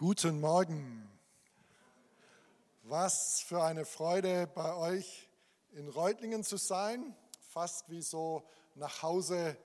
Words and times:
Guten 0.00 0.38
Morgen. 0.38 1.10
Was 2.84 3.40
für 3.40 3.64
eine 3.64 3.84
Freude 3.84 4.46
bei 4.46 4.76
euch 4.76 5.28
in 5.72 5.88
Reutlingen 5.88 6.44
zu 6.44 6.56
sein. 6.56 7.16
Fast 7.48 7.90
wie 7.90 8.00
so 8.00 8.44
nach 8.76 9.02
Hause 9.02 9.56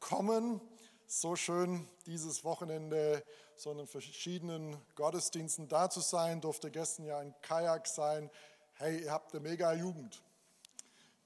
kommen. 0.00 0.62
So 1.06 1.36
schön 1.36 1.86
dieses 2.06 2.42
Wochenende 2.42 3.22
so 3.54 3.70
in 3.72 3.86
verschiedenen 3.86 4.78
Gottesdiensten 4.94 5.68
da 5.68 5.90
zu 5.90 6.00
sein. 6.00 6.40
Durfte 6.40 6.70
gestern 6.70 7.04
ja 7.04 7.18
ein 7.18 7.34
Kajak 7.42 7.86
sein. 7.86 8.30
Hey, 8.76 9.02
ihr 9.02 9.12
habt 9.12 9.34
eine 9.34 9.46
mega 9.46 9.74
Jugend. 9.74 10.22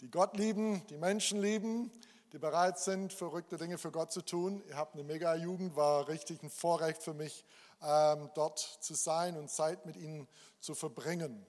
Die 0.01 0.11
Gott 0.11 0.37
lieben, 0.37 0.85
die 0.89 0.97
Menschen 0.97 1.41
lieben, 1.41 1.93
die 2.33 2.39
bereit 2.41 2.81
sind, 2.81 3.13
verrückte 3.13 3.59
Dinge 3.59 3.79
für 3.79 3.93
Gott 3.93 4.11
zu 4.11 4.23
tun. 4.23 4.61
Ihr 4.67 4.77
habt 4.77 4.95
eine 4.95 5.05
mega 5.05 5.37
Jugend, 5.37 5.77
war 5.77 6.09
richtig 6.09 6.43
ein 6.43 6.51
Vorrecht 6.51 7.01
für 7.05 7.15
mich 7.15 7.45
dort 7.81 8.59
zu 8.59 8.95
sein 8.95 9.37
und 9.37 9.51
Zeit 9.51 9.87
mit 9.87 9.97
ihnen 9.97 10.29
zu 10.61 10.75
verbringen. 10.75 11.47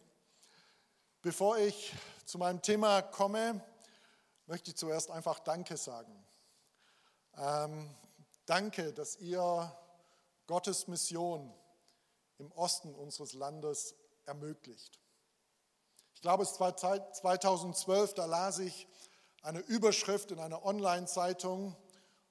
Bevor 1.21 1.57
ich 1.57 1.93
zu 2.25 2.37
meinem 2.37 2.61
Thema 2.61 3.01
komme, 3.01 3.63
möchte 4.45 4.71
ich 4.71 4.77
zuerst 4.77 5.11
einfach 5.11 5.39
Danke 5.39 5.77
sagen. 5.77 6.25
Ähm, 7.35 7.89
danke, 8.45 8.93
dass 8.93 9.17
ihr 9.17 9.75
Gottes 10.47 10.87
Mission 10.87 11.53
im 12.37 12.51
Osten 12.53 12.93
unseres 12.93 13.33
Landes 13.33 13.95
ermöglicht. 14.25 14.99
Ich 16.13 16.21
glaube, 16.21 16.43
es 16.43 16.59
war 16.59 16.75
2012, 16.75 18.13
da 18.13 18.25
las 18.25 18.59
ich 18.59 18.87
eine 19.43 19.59
Überschrift 19.59 20.31
in 20.31 20.39
einer 20.39 20.65
Online-Zeitung 20.65 21.75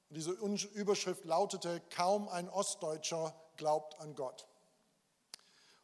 und 0.08 0.16
diese 0.16 0.32
Überschrift 0.32 1.24
lautete, 1.24 1.80
kaum 1.90 2.28
ein 2.28 2.48
Ostdeutscher 2.48 3.34
glaubt 3.56 3.98
an 4.00 4.14
Gott. 4.14 4.46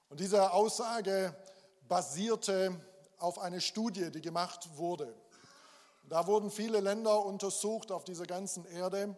Und 0.09 0.21
diese 0.21 0.53
Aussage 0.53 1.35
basierte 1.89 2.79
auf 3.19 3.39
einer 3.39 3.61
Studie, 3.61 4.11
die 4.11 4.21
gemacht 4.21 4.77
wurde. 4.77 5.15
Da 6.05 6.27
wurden 6.27 6.51
viele 6.51 6.81
Länder 6.81 7.25
untersucht 7.25 7.93
auf 7.93 8.05
dieser 8.05 8.27
ganzen 8.27 8.65
Erde. 8.67 9.17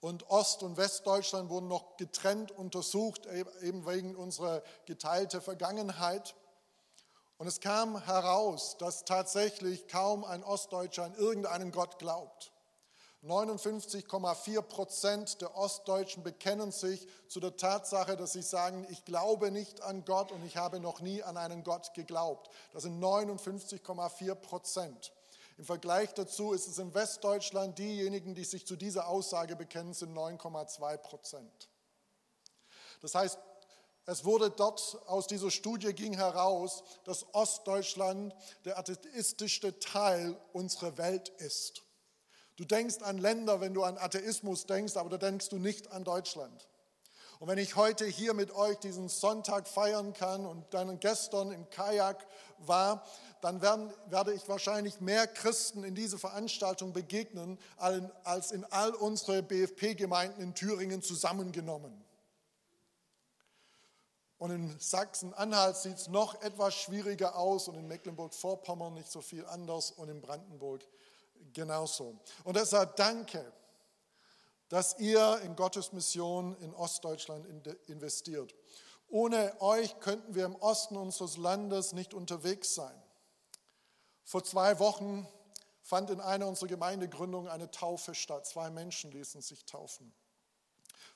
Und 0.00 0.28
Ost- 0.30 0.62
und 0.62 0.76
Westdeutschland 0.76 1.50
wurden 1.50 1.68
noch 1.68 1.96
getrennt 1.96 2.50
untersucht, 2.50 3.26
eben 3.26 3.86
wegen 3.86 4.16
unserer 4.16 4.62
geteilten 4.86 5.40
Vergangenheit. 5.40 6.34
Und 7.38 7.46
es 7.46 7.60
kam 7.60 8.02
heraus, 8.04 8.76
dass 8.78 9.04
tatsächlich 9.04 9.88
kaum 9.88 10.24
ein 10.24 10.42
Ostdeutscher 10.42 11.04
an 11.04 11.14
irgendeinen 11.14 11.70
Gott 11.70 11.98
glaubt. 11.98 12.52
59,4 13.26 14.62
Prozent 14.62 15.40
der 15.40 15.56
Ostdeutschen 15.56 16.22
bekennen 16.22 16.70
sich 16.70 17.06
zu 17.28 17.40
der 17.40 17.56
Tatsache, 17.56 18.16
dass 18.16 18.32
sie 18.32 18.42
sagen, 18.42 18.86
ich 18.90 19.04
glaube 19.04 19.50
nicht 19.50 19.82
an 19.82 20.04
Gott 20.04 20.30
und 20.32 20.44
ich 20.44 20.56
habe 20.56 20.80
noch 20.80 21.00
nie 21.00 21.22
an 21.22 21.36
einen 21.36 21.64
Gott 21.64 21.92
geglaubt. 21.94 22.50
Das 22.72 22.84
sind 22.84 23.02
59,4 23.02 24.34
Prozent. 24.34 25.12
Im 25.58 25.64
Vergleich 25.64 26.12
dazu 26.14 26.52
ist 26.52 26.68
es 26.68 26.78
in 26.78 26.94
Westdeutschland, 26.94 27.78
diejenigen, 27.78 28.34
die 28.34 28.44
sich 28.44 28.66
zu 28.66 28.76
dieser 28.76 29.08
Aussage 29.08 29.56
bekennen, 29.56 29.94
sind 29.94 30.14
9,2 30.14 30.96
Prozent. 30.98 31.68
Das 33.00 33.14
heißt, 33.14 33.38
es 34.04 34.24
wurde 34.24 34.50
dort 34.50 34.98
aus 35.06 35.26
dieser 35.26 35.50
Studie 35.50 35.92
ging 35.92 36.14
heraus, 36.14 36.84
dass 37.04 37.26
Ostdeutschland 37.34 38.34
der 38.64 38.78
atheistischste 38.78 39.78
Teil 39.80 40.38
unserer 40.52 40.96
Welt 40.96 41.30
ist. 41.38 41.85
Du 42.56 42.64
denkst 42.64 43.02
an 43.02 43.18
Länder, 43.18 43.60
wenn 43.60 43.74
du 43.74 43.82
an 43.84 43.98
Atheismus 43.98 44.66
denkst, 44.66 44.96
aber 44.96 45.10
da 45.10 45.18
denkst 45.18 45.50
du 45.50 45.58
nicht 45.58 45.92
an 45.92 46.04
Deutschland. 46.04 46.68
Und 47.38 47.48
wenn 47.48 47.58
ich 47.58 47.76
heute 47.76 48.06
hier 48.06 48.32
mit 48.32 48.50
euch 48.52 48.78
diesen 48.78 49.10
Sonntag 49.10 49.68
feiern 49.68 50.14
kann 50.14 50.46
und 50.46 50.64
dann 50.72 50.98
gestern 51.00 51.52
im 51.52 51.68
Kajak 51.68 52.26
war, 52.58 53.04
dann 53.42 53.60
werden, 53.60 53.92
werde 54.08 54.32
ich 54.32 54.48
wahrscheinlich 54.48 55.02
mehr 55.02 55.26
Christen 55.26 55.84
in 55.84 55.94
diese 55.94 56.18
Veranstaltung 56.18 56.94
begegnen, 56.94 57.58
als 58.24 58.52
in 58.52 58.64
all 58.64 58.94
unsere 58.94 59.42
BFP-Gemeinden 59.42 60.40
in 60.42 60.54
Thüringen 60.54 61.02
zusammengenommen. 61.02 61.92
Und 64.38 64.50
in 64.50 64.78
Sachsen-Anhalt 64.78 65.76
sieht 65.76 65.96
es 65.96 66.08
noch 66.08 66.40
etwas 66.42 66.74
schwieriger 66.74 67.36
aus 67.36 67.68
und 67.68 67.74
in 67.74 67.86
Mecklenburg-Vorpommern 67.86 68.94
nicht 68.94 69.10
so 69.10 69.20
viel 69.20 69.44
anders 69.46 69.90
und 69.90 70.08
in 70.08 70.22
Brandenburg 70.22 70.86
genauso. 71.52 72.18
Und 72.44 72.56
deshalb 72.56 72.96
danke, 72.96 73.52
dass 74.68 74.98
ihr 74.98 75.40
in 75.44 75.54
Gottes 75.56 75.92
Mission 75.92 76.56
in 76.56 76.74
Ostdeutschland 76.74 77.46
investiert. 77.86 78.54
Ohne 79.08 79.60
euch 79.60 79.98
könnten 80.00 80.34
wir 80.34 80.44
im 80.44 80.56
Osten 80.56 80.96
unseres 80.96 81.36
Landes 81.36 81.92
nicht 81.92 82.14
unterwegs 82.14 82.74
sein. 82.74 83.02
Vor 84.24 84.42
zwei 84.42 84.80
Wochen 84.80 85.28
fand 85.80 86.10
in 86.10 86.20
einer 86.20 86.48
unserer 86.48 86.68
Gemeindegründungen 86.68 87.48
eine 87.48 87.70
Taufe 87.70 88.16
statt. 88.16 88.44
Zwei 88.46 88.70
Menschen 88.70 89.12
ließen 89.12 89.40
sich 89.40 89.64
taufen. 89.64 90.12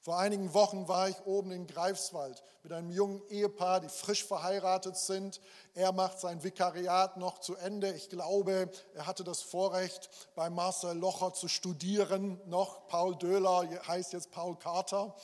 Vor 0.02 0.18
einigen 0.18 0.54
Wochen 0.54 0.88
war 0.88 1.10
ich 1.10 1.26
oben 1.26 1.50
in 1.52 1.66
Greifswald 1.66 2.42
mit 2.62 2.72
einem 2.72 2.88
jungen 2.88 3.22
Ehepaar, 3.28 3.80
die 3.80 3.90
frisch 3.90 4.24
verheiratet 4.24 4.96
sind. 4.96 5.42
Er 5.74 5.92
macht 5.92 6.18
sein 6.20 6.42
Vikariat 6.42 7.18
noch 7.18 7.38
zu 7.38 7.54
Ende. 7.56 7.92
Ich 7.92 8.08
glaube, 8.08 8.70
er 8.94 9.06
hatte 9.06 9.24
das 9.24 9.42
Vorrecht, 9.42 10.08
bei 10.34 10.48
Marcel 10.48 10.96
Locher 10.96 11.34
zu 11.34 11.48
studieren. 11.48 12.40
Noch 12.46 12.86
Paul 12.88 13.14
Döhler 13.16 13.68
heißt 13.86 14.14
jetzt 14.14 14.30
Paul 14.30 14.56
Carter. 14.56 15.14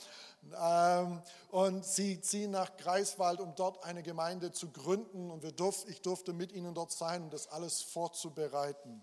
Ähm, 0.63 1.23
und 1.51 1.85
sie 1.87 2.21
ziehen 2.21 2.51
nach 2.51 2.77
Greifswald, 2.77 3.41
um 3.41 3.55
dort 3.55 3.83
eine 3.83 4.03
Gemeinde 4.03 4.53
zu 4.53 4.71
gründen. 4.71 5.31
Und 5.31 5.43
ich 5.43 6.03
durfte 6.03 6.35
mit 6.35 6.53
ihnen 6.53 6.75
dort 6.75 6.93
sein, 6.93 7.23
um 7.23 7.31
das 7.31 7.49
alles 7.49 7.81
vorzubereiten. 7.81 9.03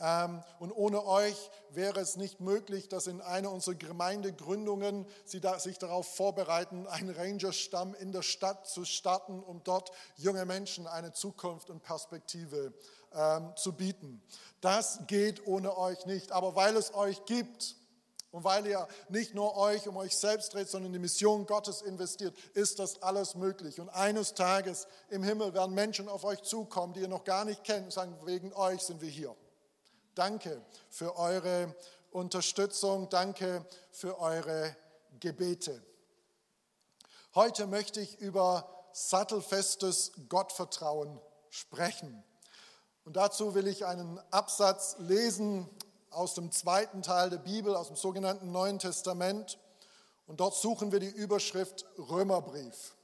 Ähm, 0.00 0.42
und 0.58 0.72
ohne 0.72 1.04
euch 1.04 1.50
wäre 1.70 2.00
es 2.00 2.16
nicht 2.16 2.40
möglich, 2.40 2.88
dass 2.88 3.06
in 3.06 3.20
einer 3.20 3.50
unserer 3.50 3.74
Gemeindegründungen 3.74 5.06
sie 5.24 5.40
sich 5.58 5.78
darauf 5.78 6.14
vorbereiten, 6.14 6.86
einen 6.86 7.10
Rangerstamm 7.10 7.94
in 7.94 8.12
der 8.12 8.22
Stadt 8.22 8.66
zu 8.66 8.84
starten, 8.84 9.42
um 9.42 9.62
dort 9.64 9.90
junge 10.16 10.44
Menschen 10.44 10.86
eine 10.86 11.12
Zukunft 11.12 11.70
und 11.70 11.82
Perspektive 11.82 12.72
ähm, 13.14 13.52
zu 13.56 13.72
bieten. 13.72 14.22
Das 14.60 15.00
geht 15.06 15.46
ohne 15.46 15.76
euch 15.76 16.06
nicht. 16.06 16.32
Aber 16.32 16.54
weil 16.54 16.76
es 16.76 16.94
euch 16.94 17.24
gibt, 17.24 17.76
und 18.30 18.44
weil 18.44 18.66
ihr 18.66 18.86
nicht 19.08 19.34
nur 19.34 19.56
euch 19.56 19.88
um 19.88 19.96
euch 19.96 20.14
selbst 20.14 20.52
dreht, 20.52 20.68
sondern 20.68 20.88
in 20.88 20.92
die 20.92 20.98
Mission 20.98 21.46
Gottes 21.46 21.80
investiert, 21.80 22.36
ist 22.52 22.78
das 22.78 23.02
alles 23.02 23.34
möglich. 23.34 23.80
Und 23.80 23.88
eines 23.88 24.34
Tages 24.34 24.86
im 25.08 25.22
Himmel 25.22 25.54
werden 25.54 25.74
Menschen 25.74 26.08
auf 26.08 26.24
euch 26.24 26.42
zukommen, 26.42 26.92
die 26.92 27.00
ihr 27.00 27.08
noch 27.08 27.24
gar 27.24 27.46
nicht 27.46 27.64
kennt 27.64 27.86
und 27.86 27.92
sagen, 27.92 28.14
wegen 28.24 28.52
euch 28.52 28.82
sind 28.82 29.00
wir 29.00 29.08
hier. 29.08 29.34
Danke 30.18 30.60
für 30.90 31.16
eure 31.16 31.72
Unterstützung. 32.10 33.08
Danke 33.08 33.64
für 33.92 34.18
eure 34.18 34.74
Gebete. 35.20 35.80
Heute 37.36 37.68
möchte 37.68 38.00
ich 38.00 38.18
über 38.18 38.68
sattelfestes 38.92 40.10
Gottvertrauen 40.28 41.20
sprechen. 41.50 42.24
Und 43.04 43.14
dazu 43.14 43.54
will 43.54 43.68
ich 43.68 43.86
einen 43.86 44.18
Absatz 44.32 44.96
lesen 44.98 45.70
aus 46.10 46.34
dem 46.34 46.50
zweiten 46.50 47.02
Teil 47.02 47.30
der 47.30 47.38
Bibel, 47.38 47.76
aus 47.76 47.86
dem 47.86 47.94
sogenannten 47.94 48.50
Neuen 48.50 48.80
Testament. 48.80 49.56
Und 50.26 50.40
dort 50.40 50.56
suchen 50.56 50.90
wir 50.90 50.98
die 50.98 51.06
Überschrift 51.06 51.86
Römerbrief. 51.96 52.96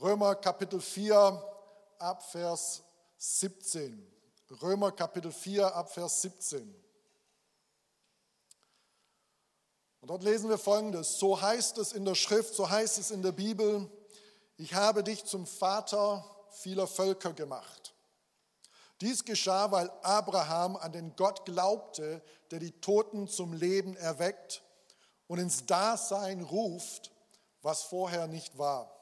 Römer 0.00 0.34
Kapitel 0.34 0.80
4 0.80 1.42
ab 1.98 2.22
Vers 2.22 2.84
17. 3.18 4.17
Römer 4.50 4.92
Kapitel 4.92 5.30
4 5.30 5.74
ab 5.74 5.92
Vers 5.92 6.22
17. 6.22 6.74
Und 10.00 10.08
dort 10.08 10.22
lesen 10.22 10.48
wir 10.48 10.58
folgendes. 10.58 11.18
So 11.18 11.40
heißt 11.40 11.76
es 11.78 11.92
in 11.92 12.04
der 12.04 12.14
Schrift, 12.14 12.54
so 12.54 12.68
heißt 12.68 12.98
es 12.98 13.10
in 13.10 13.22
der 13.22 13.32
Bibel, 13.32 13.90
ich 14.56 14.74
habe 14.74 15.04
dich 15.04 15.24
zum 15.24 15.46
Vater 15.46 16.24
vieler 16.50 16.86
Völker 16.86 17.34
gemacht. 17.34 17.94
Dies 19.00 19.24
geschah, 19.24 19.70
weil 19.70 19.90
Abraham 20.02 20.76
an 20.76 20.92
den 20.92 21.14
Gott 21.14 21.44
glaubte, 21.44 22.22
der 22.50 22.58
die 22.58 22.72
Toten 22.80 23.28
zum 23.28 23.52
Leben 23.52 23.96
erweckt 23.96 24.62
und 25.26 25.38
ins 25.38 25.66
Dasein 25.66 26.40
ruft, 26.40 27.12
was 27.62 27.82
vorher 27.82 28.26
nicht 28.26 28.56
war. 28.58 28.97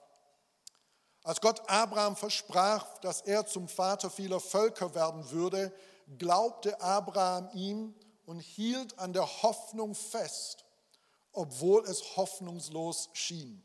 Als 1.26 1.40
Gott 1.40 1.68
Abraham 1.68 2.14
versprach, 2.14 2.98
dass 2.98 3.20
er 3.20 3.44
zum 3.46 3.66
Vater 3.66 4.10
vieler 4.10 4.38
Völker 4.38 4.94
werden 4.94 5.28
würde, 5.32 5.74
glaubte 6.18 6.80
Abraham 6.80 7.50
ihm 7.52 7.96
und 8.26 8.38
hielt 8.38 8.96
an 9.00 9.12
der 9.12 9.26
Hoffnung 9.42 9.96
fest, 9.96 10.64
obwohl 11.32 11.84
es 11.86 12.16
hoffnungslos 12.16 13.10
schien. 13.12 13.60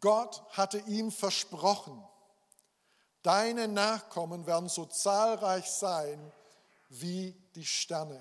Gott 0.00 0.42
hatte 0.50 0.80
ihm 0.80 1.10
versprochen, 1.10 2.06
deine 3.22 3.66
Nachkommen 3.66 4.46
werden 4.46 4.68
so 4.68 4.84
zahlreich 4.84 5.70
sein 5.70 6.30
wie 6.90 7.32
die 7.54 7.64
Sterne. 7.64 8.20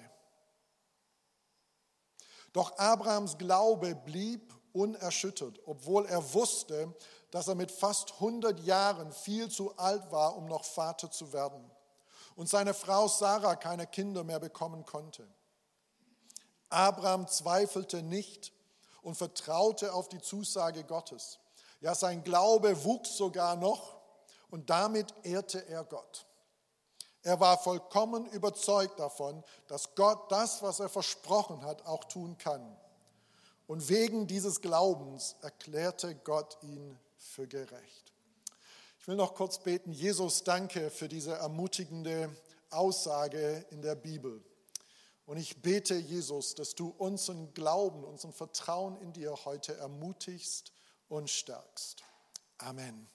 Doch 2.54 2.78
Abrahams 2.78 3.38
Glaube 3.38 3.96
blieb 3.96 4.54
unerschüttert, 4.72 5.60
obwohl 5.66 6.06
er 6.06 6.34
wusste, 6.34 6.96
dass 7.32 7.48
er 7.48 7.56
mit 7.56 7.72
fast 7.72 8.14
100 8.14 8.60
Jahren 8.62 9.12
viel 9.12 9.50
zu 9.50 9.78
alt 9.78 10.12
war, 10.12 10.38
um 10.38 10.46
noch 10.46 10.64
Vater 10.64 11.12
zu 11.12 11.34
werden 11.34 11.70
und 12.38 12.48
seine 12.48 12.74
Frau 12.76 13.08
Sarah 13.08 13.56
keine 13.56 13.88
Kinder 13.88 14.24
mehr 14.24 14.40
bekommen 14.40 14.86
konnte. 14.86 15.28
Abraham 16.70 17.28
zweifelte 17.28 18.04
nicht 18.04 18.54
und 19.02 19.16
vertraute 19.16 19.94
auf 19.94 20.08
die 20.08 20.22
Zusage 20.22 20.84
Gottes. 20.84 21.40
Ja, 21.82 21.96
sein 21.96 22.24
Glaube 22.24 22.84
wuchs 22.84 23.18
sogar 23.18 23.56
noch 23.56 23.98
und 24.50 24.70
damit 24.70 25.14
ehrte 25.24 25.68
er 25.68 25.84
Gott. 25.84 26.26
Er 27.24 27.40
war 27.40 27.58
vollkommen 27.58 28.28
überzeugt 28.28 29.00
davon, 29.00 29.44
dass 29.68 29.96
Gott 29.96 30.32
das, 30.32 30.62
was 30.62 30.80
er 30.80 30.90
versprochen 30.90 31.66
hat, 31.66 31.86
auch 31.86 32.04
tun 32.04 32.38
kann. 32.38 32.78
Und 33.66 33.90
wegen 33.90 34.28
dieses 34.28 34.62
Glaubens 34.62 35.36
erklärte 35.42 36.16
Gott 36.16 36.58
ihn 36.62 37.00
für 37.28 37.48
gerecht. 37.48 38.14
Ich 39.00 39.08
will 39.08 39.16
noch 39.16 39.36
kurz 39.36 39.60
beten. 39.60 39.92
Jesus, 39.92 40.44
danke 40.44 40.90
für 40.90 41.08
diese 41.08 41.34
ermutigende 41.34 42.36
Aussage 42.70 43.66
in 43.70 43.82
der 43.82 43.96
Bibel. 43.96 44.44
Und 45.26 45.38
ich 45.38 45.62
bete, 45.62 45.96
Jesus, 45.96 46.56
dass 46.56 46.76
du 46.76 46.94
unseren 46.98 47.54
Glauben, 47.54 48.04
unseren 48.04 48.34
Vertrauen 48.34 48.98
in 49.02 49.14
dir 49.14 49.46
heute 49.46 49.76
ermutigst 49.76 50.72
und 51.10 51.30
stärkst. 51.30 52.04
Amen. 52.58 53.08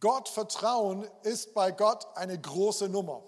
Gott 0.00 0.28
vertrauen 0.28 1.08
ist 1.22 1.54
bei 1.54 1.70
Gott 1.70 2.06
eine 2.16 2.38
große 2.38 2.88
Nummer. 2.88 3.22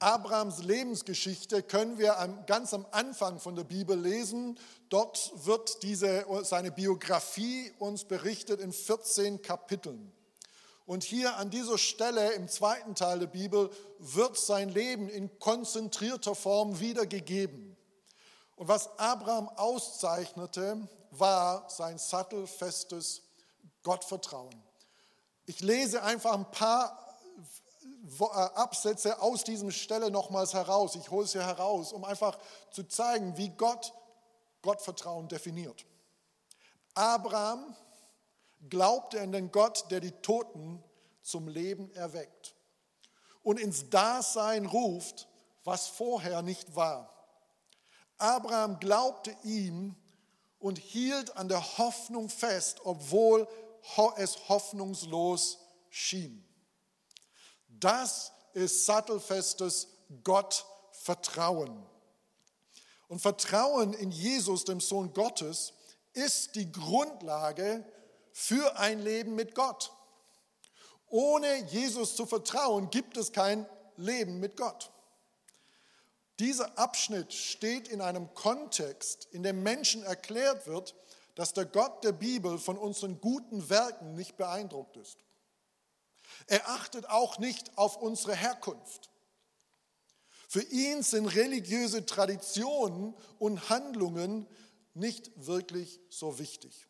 Abrahams 0.00 0.62
Lebensgeschichte 0.62 1.62
können 1.62 1.98
wir 1.98 2.14
ganz 2.46 2.72
am 2.72 2.86
Anfang 2.92 3.40
von 3.40 3.56
der 3.56 3.64
Bibel 3.64 3.98
lesen. 3.98 4.58
Dort 4.90 5.32
wird 5.44 5.82
diese, 5.82 6.24
seine 6.42 6.70
Biografie 6.70 7.72
uns 7.80 8.04
berichtet 8.04 8.60
in 8.60 8.72
14 8.72 9.42
Kapiteln. 9.42 10.12
Und 10.86 11.02
hier 11.02 11.36
an 11.36 11.50
dieser 11.50 11.78
Stelle 11.78 12.32
im 12.32 12.48
zweiten 12.48 12.94
Teil 12.94 13.18
der 13.18 13.26
Bibel 13.26 13.70
wird 13.98 14.38
sein 14.38 14.68
Leben 14.68 15.08
in 15.08 15.36
konzentrierter 15.40 16.34
Form 16.34 16.78
wiedergegeben. 16.78 17.76
Und 18.54 18.68
was 18.68 18.98
Abraham 18.98 19.48
auszeichnete, 19.48 20.88
war 21.10 21.68
sein 21.68 21.98
sattelfestes 21.98 23.22
Gottvertrauen. 23.82 24.62
Ich 25.46 25.60
lese 25.60 26.02
einfach 26.02 26.34
ein 26.34 26.50
paar 26.50 27.07
Absätze 28.20 29.20
aus 29.20 29.44
diesem 29.44 29.70
Stelle 29.70 30.10
nochmals 30.10 30.54
heraus. 30.54 30.96
Ich 30.96 31.10
hole 31.10 31.24
es 31.24 31.32
hier 31.32 31.46
heraus, 31.46 31.92
um 31.92 32.04
einfach 32.04 32.38
zu 32.70 32.84
zeigen, 32.84 33.36
wie 33.36 33.50
Gott 33.50 33.92
Gottvertrauen 34.62 35.28
definiert. 35.28 35.86
Abraham 36.94 37.76
glaubte 38.68 39.20
an 39.20 39.32
den 39.32 39.52
Gott, 39.52 39.90
der 39.90 40.00
die 40.00 40.10
Toten 40.10 40.82
zum 41.22 41.48
Leben 41.48 41.92
erweckt 41.92 42.56
und 43.42 43.60
ins 43.60 43.88
Dasein 43.88 44.66
ruft, 44.66 45.28
was 45.64 45.86
vorher 45.86 46.42
nicht 46.42 46.74
war. 46.74 47.14
Abraham 48.16 48.80
glaubte 48.80 49.36
ihm 49.44 49.94
und 50.58 50.78
hielt 50.78 51.36
an 51.36 51.48
der 51.48 51.78
Hoffnung 51.78 52.28
fest, 52.28 52.80
obwohl 52.84 53.46
es 54.16 54.48
hoffnungslos 54.48 55.58
schien. 55.88 56.47
Das 57.80 58.32
ist 58.54 58.86
sattelfestes 58.86 59.88
Gottvertrauen. 60.24 61.84
Und 63.08 63.20
Vertrauen 63.20 63.94
in 63.94 64.10
Jesus, 64.10 64.64
dem 64.64 64.80
Sohn 64.80 65.12
Gottes, 65.12 65.72
ist 66.12 66.54
die 66.54 66.70
Grundlage 66.70 67.84
für 68.32 68.78
ein 68.78 69.00
Leben 69.00 69.34
mit 69.34 69.54
Gott. 69.54 69.92
Ohne 71.08 71.64
Jesus 71.66 72.16
zu 72.16 72.26
vertrauen, 72.26 72.90
gibt 72.90 73.16
es 73.16 73.32
kein 73.32 73.66
Leben 73.96 74.40
mit 74.40 74.56
Gott. 74.56 74.90
Dieser 76.38 76.78
Abschnitt 76.78 77.32
steht 77.32 77.88
in 77.88 78.00
einem 78.00 78.32
Kontext, 78.34 79.26
in 79.32 79.42
dem 79.42 79.62
Menschen 79.62 80.04
erklärt 80.04 80.66
wird, 80.66 80.94
dass 81.34 81.52
der 81.52 81.64
Gott 81.64 82.04
der 82.04 82.12
Bibel 82.12 82.58
von 82.58 82.76
unseren 82.76 83.20
guten 83.20 83.70
Werken 83.70 84.14
nicht 84.14 84.36
beeindruckt 84.36 84.96
ist. 84.96 85.18
Er 86.48 86.68
achtet 86.68 87.08
auch 87.08 87.38
nicht 87.38 87.76
auf 87.78 87.96
unsere 87.98 88.34
Herkunft. 88.34 89.10
Für 90.48 90.62
ihn 90.62 91.02
sind 91.02 91.26
religiöse 91.26 92.06
Traditionen 92.06 93.14
und 93.38 93.68
Handlungen 93.68 94.46
nicht 94.94 95.30
wirklich 95.36 96.00
so 96.08 96.38
wichtig. 96.38 96.88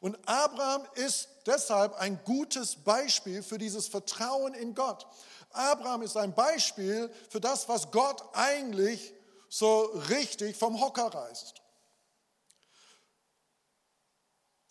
Und 0.00 0.18
Abraham 0.26 0.86
ist 0.94 1.28
deshalb 1.46 1.94
ein 1.96 2.18
gutes 2.24 2.76
Beispiel 2.76 3.42
für 3.42 3.58
dieses 3.58 3.88
Vertrauen 3.88 4.54
in 4.54 4.74
Gott. 4.74 5.06
Abraham 5.50 6.00
ist 6.00 6.16
ein 6.16 6.34
Beispiel 6.34 7.12
für 7.28 7.40
das, 7.40 7.68
was 7.68 7.90
Gott 7.90 8.22
eigentlich 8.32 9.12
so 9.50 9.82
richtig 10.08 10.56
vom 10.56 10.80
Hocker 10.80 11.12
reißt. 11.12 11.59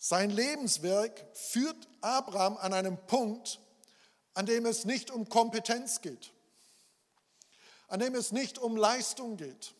Sein 0.02 0.30
Lebenswerk 0.30 1.26
führt 1.34 1.76
Abraham 2.00 2.56
an 2.56 2.72
einem 2.72 2.96
Punkt, 3.06 3.60
an 4.32 4.46
dem 4.46 4.64
es 4.64 4.86
nicht 4.86 5.10
um 5.10 5.28
Kompetenz 5.28 6.00
geht, 6.00 6.32
an 7.86 8.00
dem 8.00 8.14
es 8.14 8.32
nicht 8.32 8.58
um 8.58 8.78
Leistung 8.78 9.36
geht. 9.36 9.74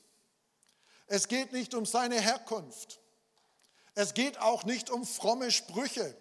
Es 1.06 1.26
geht 1.26 1.52
nicht 1.52 1.74
um 1.74 1.86
seine 1.86 2.20
Herkunft. 2.20 3.00
Es 3.94 4.12
geht 4.12 4.38
auch 4.38 4.64
nicht 4.64 4.90
um 4.90 5.06
fromme 5.06 5.50
Sprüche. 5.50 6.14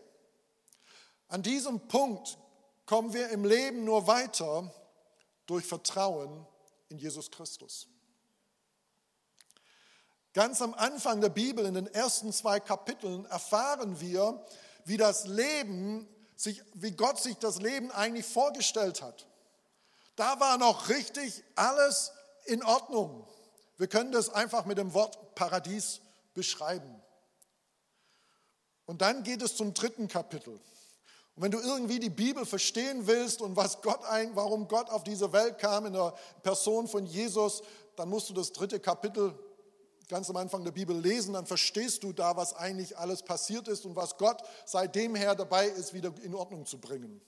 An 1.28 1.44
diesem 1.44 1.86
Punkt 1.90 2.38
kommen 2.86 3.12
wir 3.14 3.30
im 3.32 3.44
Leben 3.44 3.84
nur 3.84 4.08
weiter 4.08 4.74
durch 5.46 5.66
Vertrauen 5.66 6.48
in 6.88 7.00
Jesus 7.00 7.30
Christus. 7.32 7.90
Ganz 10.34 10.62
am 10.62 10.74
Anfang 10.76 11.22
der 11.22 11.30
Bibel, 11.30 11.66
in 11.66 11.74
den 11.74 11.88
ersten 11.88 12.32
zwei 12.32 12.60
Kapiteln, 12.60 13.26
erfahren 13.26 14.00
wir, 14.00 14.46
wie 14.86 14.98
das 14.98 15.26
Leben 15.26 16.08
sich, 16.36 16.64
wie 16.74 16.92
Gott 16.92 17.20
sich 17.20 17.38
das 17.38 17.60
Leben 17.60 17.92
eigentlich 17.92 18.26
vorgestellt 18.26 19.02
hat. 19.02 19.28
Da 20.16 20.40
war 20.40 20.58
noch 20.58 20.90
richtig 20.90 21.44
alles 21.56 22.12
in 22.46 22.64
Ordnung. 22.64 23.26
Wir 23.78 23.88
können 23.88 24.12
das 24.12 24.30
einfach 24.30 24.66
mit 24.66 24.78
dem 24.78 24.94
Wort 24.94 25.36
Paradies 25.36 26.02
beschreiben. 26.34 27.02
Und 28.86 29.02
dann 29.02 29.24
geht 29.24 29.42
es 29.42 29.56
zum 29.56 29.74
dritten 29.74 30.08
Kapitel. 30.08 30.60
Und 31.36 31.44
wenn 31.44 31.52
du 31.52 31.60
irgendwie 31.60 32.00
die 32.00 32.10
Bibel 32.10 32.46
verstehen 32.46 33.08
willst 33.08 33.42
und 33.42 33.56
was 33.56 33.82
Gott 33.82 34.04
ein, 34.06 34.36
warum 34.36 34.68
Gott 34.68 34.90
auf 34.90 35.04
diese 35.04 35.32
Welt 35.32 35.58
kam 35.58 35.86
in 35.86 35.94
der 35.94 36.14
Person 36.44 36.88
von 36.88 37.06
Jesus, 37.06 37.64
dann 37.96 38.10
musst 38.10 38.30
du 38.30 38.34
das 38.34 38.52
dritte 38.52 38.80
Kapitel 38.80 39.38
ganz 40.10 40.30
am 40.30 40.36
Anfang 40.36 40.66
der 40.66 40.72
Bibel 40.72 41.00
lesen, 41.00 41.34
dann 41.34 41.46
verstehst 41.46 42.04
du 42.04 42.12
da, 42.12 42.36
was 42.36 42.54
eigentlich 42.54 42.98
alles 42.98 43.24
passiert 43.24 43.68
ist 43.68 43.86
und 43.86 43.96
was 43.96 44.18
Gott 44.18 44.42
seitdem 44.66 45.16
her 45.16 45.36
dabei 45.36 45.68
ist, 45.68 45.94
wieder 45.94 46.12
in 46.24 46.36
Ordnung 46.36 46.66
zu 46.66 46.80
bringen. 46.80 47.22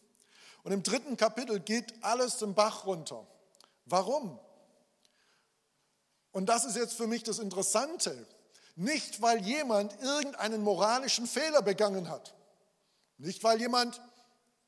Und 0.64 0.72
im 0.72 0.84
dritten 0.84 1.16
Kapitel 1.16 1.60
geht 1.60 1.94
alles 2.02 2.38
zum 2.38 2.54
Bach 2.54 2.86
runter. 2.86 3.26
Warum? 3.86 4.40
Und 6.32 6.48
das 6.48 6.66
ist 6.66 6.76
jetzt 6.76 6.94
für 6.94 7.08
mich 7.08 7.24
das 7.24 7.40
Interessante. 7.40 8.28
Nicht, 8.76 9.22
weil 9.22 9.42
jemand 9.42 10.00
irgendeinen 10.02 10.62
moralischen 10.62 11.28
Fehler 11.28 11.62
begangen 11.62 12.10
hat. 12.10 12.34
Nicht, 13.18 13.44
weil 13.44 13.60
jemand 13.60 14.02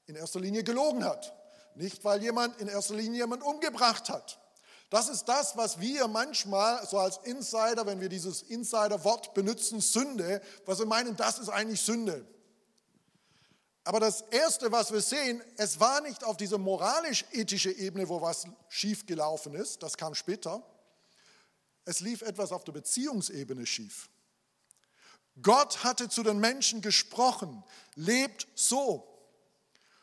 in 0.06 0.16
erster 0.16 0.40
Linie 0.40 0.64
gelogen 0.64 1.04
hat. 1.04 1.34
Nicht, 1.76 2.04
weil 2.04 2.22
jemand 2.22 2.60
in 2.60 2.68
erster 2.68 2.96
Linie 2.96 3.22
jemand 3.22 3.44
umgebracht 3.44 4.10
hat. 4.10 4.40
Das 4.94 5.10
ist 5.10 5.26
das, 5.26 5.58
was 5.58 5.80
wir 5.80 6.08
manchmal 6.08 6.86
so 6.86 7.00
als 7.00 7.18
Insider, 7.24 7.84
wenn 7.88 8.00
wir 8.00 8.10
dieses 8.10 8.44
Insider-Wort 8.44 9.34
benutzen, 9.34 9.82
Sünde, 9.82 10.40
was 10.68 10.78
wir 10.78 10.86
meinen, 10.86 11.16
das 11.16 11.40
ist 11.40 11.50
eigentlich 11.50 11.82
Sünde. 11.82 12.24
Aber 13.86 14.00
das 14.00 14.22
Erste, 14.30 14.72
was 14.72 14.94
wir 14.94 15.02
sehen, 15.02 15.42
es 15.58 15.80
war 15.80 16.00
nicht 16.02 16.24
auf 16.24 16.38
dieser 16.38 16.60
moralisch-ethische 16.60 17.72
Ebene, 17.72 18.08
wo 18.08 18.22
was 18.22 18.46
schiefgelaufen 18.70 19.56
ist, 19.56 19.82
das 19.82 19.98
kam 19.98 20.14
später, 20.14 20.62
es 21.86 22.00
lief 22.00 22.22
etwas 22.22 22.52
auf 22.52 22.64
der 22.64 22.74
Beziehungsebene 22.74 23.66
schief. 23.66 24.12
Gott 25.42 25.84
hatte 25.84 26.08
zu 26.08 26.22
den 26.22 26.38
Menschen 26.38 26.84
gesprochen, 26.84 27.64
lebt 27.96 28.48
so. 28.54 29.10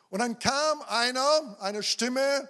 Und 0.08 0.18
dann 0.18 0.40
kam 0.40 0.82
einer, 0.82 1.56
eine 1.60 1.84
Stimme 1.84 2.48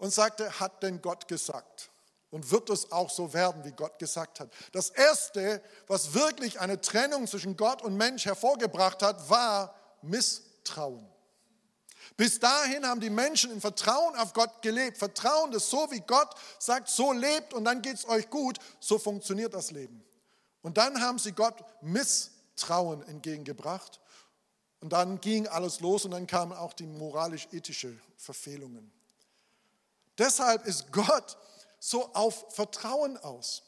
und 0.00 0.12
sagte, 0.12 0.58
hat 0.58 0.82
denn 0.82 1.00
Gott 1.00 1.28
gesagt? 1.28 1.90
Und 2.30 2.50
wird 2.50 2.70
es 2.70 2.90
auch 2.90 3.10
so 3.10 3.32
werden, 3.32 3.64
wie 3.64 3.72
Gott 3.72 3.98
gesagt 3.98 4.40
hat? 4.40 4.50
Das 4.72 4.90
Erste, 4.90 5.62
was 5.86 6.14
wirklich 6.14 6.60
eine 6.60 6.80
Trennung 6.80 7.26
zwischen 7.26 7.56
Gott 7.56 7.82
und 7.82 7.96
Mensch 7.96 8.24
hervorgebracht 8.24 9.02
hat, 9.02 9.28
war 9.28 9.74
Misstrauen. 10.02 11.06
Bis 12.16 12.38
dahin 12.38 12.86
haben 12.86 13.00
die 13.00 13.10
Menschen 13.10 13.50
in 13.50 13.60
Vertrauen 13.60 14.14
auf 14.16 14.32
Gott 14.32 14.62
gelebt. 14.62 14.98
Vertrauen, 14.98 15.50
dass 15.50 15.68
so 15.68 15.90
wie 15.90 16.00
Gott 16.00 16.34
sagt, 16.58 16.88
so 16.88 17.12
lebt 17.12 17.52
und 17.52 17.64
dann 17.64 17.82
geht 17.82 17.96
es 17.96 18.08
euch 18.08 18.30
gut, 18.30 18.58
so 18.78 18.98
funktioniert 18.98 19.52
das 19.52 19.70
Leben. 19.70 20.02
Und 20.62 20.76
dann 20.78 21.00
haben 21.00 21.18
sie 21.18 21.32
Gott 21.32 21.56
Misstrauen 21.82 23.02
entgegengebracht. 23.02 24.00
Und 24.80 24.92
dann 24.92 25.20
ging 25.20 25.46
alles 25.46 25.80
los 25.80 26.04
und 26.04 26.12
dann 26.12 26.26
kamen 26.26 26.52
auch 26.52 26.72
die 26.72 26.86
moralisch-ethische 26.86 27.98
Verfehlungen. 28.16 28.90
Deshalb 30.20 30.66
ist 30.66 30.92
Gott 30.92 31.38
so 31.78 32.12
auf 32.12 32.54
Vertrauen 32.54 33.16
aus. 33.16 33.62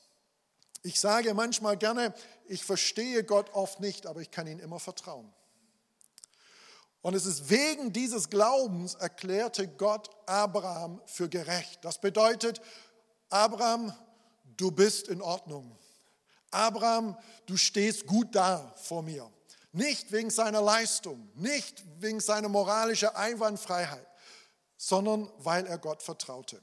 Ich 0.82 1.00
sage 1.00 1.32
manchmal 1.32 1.78
gerne, 1.78 2.12
ich 2.46 2.62
verstehe 2.62 3.24
Gott 3.24 3.54
oft 3.54 3.80
nicht, 3.80 4.06
aber 4.06 4.20
ich 4.20 4.30
kann 4.30 4.46
ihm 4.46 4.60
immer 4.60 4.78
vertrauen. 4.78 5.32
Und 7.00 7.14
es 7.14 7.24
ist 7.24 7.48
wegen 7.48 7.92
dieses 7.94 8.28
Glaubens 8.28 8.94
erklärte 8.94 9.66
Gott 9.66 10.10
Abraham 10.26 11.00
für 11.06 11.28
gerecht. 11.30 11.84
Das 11.84 11.98
bedeutet, 11.98 12.60
Abraham, 13.30 13.92
du 14.58 14.70
bist 14.70 15.08
in 15.08 15.22
Ordnung. 15.22 15.76
Abraham, 16.50 17.16
du 17.46 17.56
stehst 17.56 18.06
gut 18.06 18.34
da 18.34 18.74
vor 18.76 19.02
mir. 19.02 19.28
Nicht 19.72 20.12
wegen 20.12 20.28
seiner 20.28 20.60
Leistung, 20.60 21.30
nicht 21.34 21.82
wegen 21.98 22.20
seiner 22.20 22.50
moralischen 22.50 23.08
Einwandfreiheit, 23.08 24.06
sondern 24.84 25.30
weil 25.38 25.64
er 25.66 25.78
Gott 25.78 26.02
vertraute. 26.02 26.60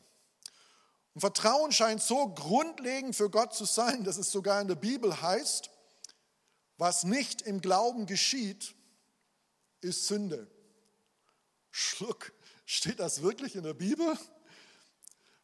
Und 1.14 1.22
Vertrauen 1.22 1.72
scheint 1.72 2.02
so 2.04 2.28
grundlegend 2.28 3.16
für 3.16 3.30
Gott 3.30 3.54
zu 3.54 3.64
sein, 3.64 4.04
dass 4.04 4.18
es 4.18 4.30
sogar 4.30 4.60
in 4.60 4.68
der 4.68 4.76
Bibel 4.76 5.22
heißt, 5.22 5.70
was 6.78 7.06
nicht 7.06 7.42
im 7.44 7.62
Glauben 7.62 8.08
geschieht, 8.08 8.76
ist 9.80 10.08
Sünde. 10.08 10.52
Schluck, 11.72 12.34
steht 12.66 13.00
das 13.00 13.22
wirklich 13.22 13.56
in 13.56 13.64
der 13.64 13.74
Bibel? 13.74 14.18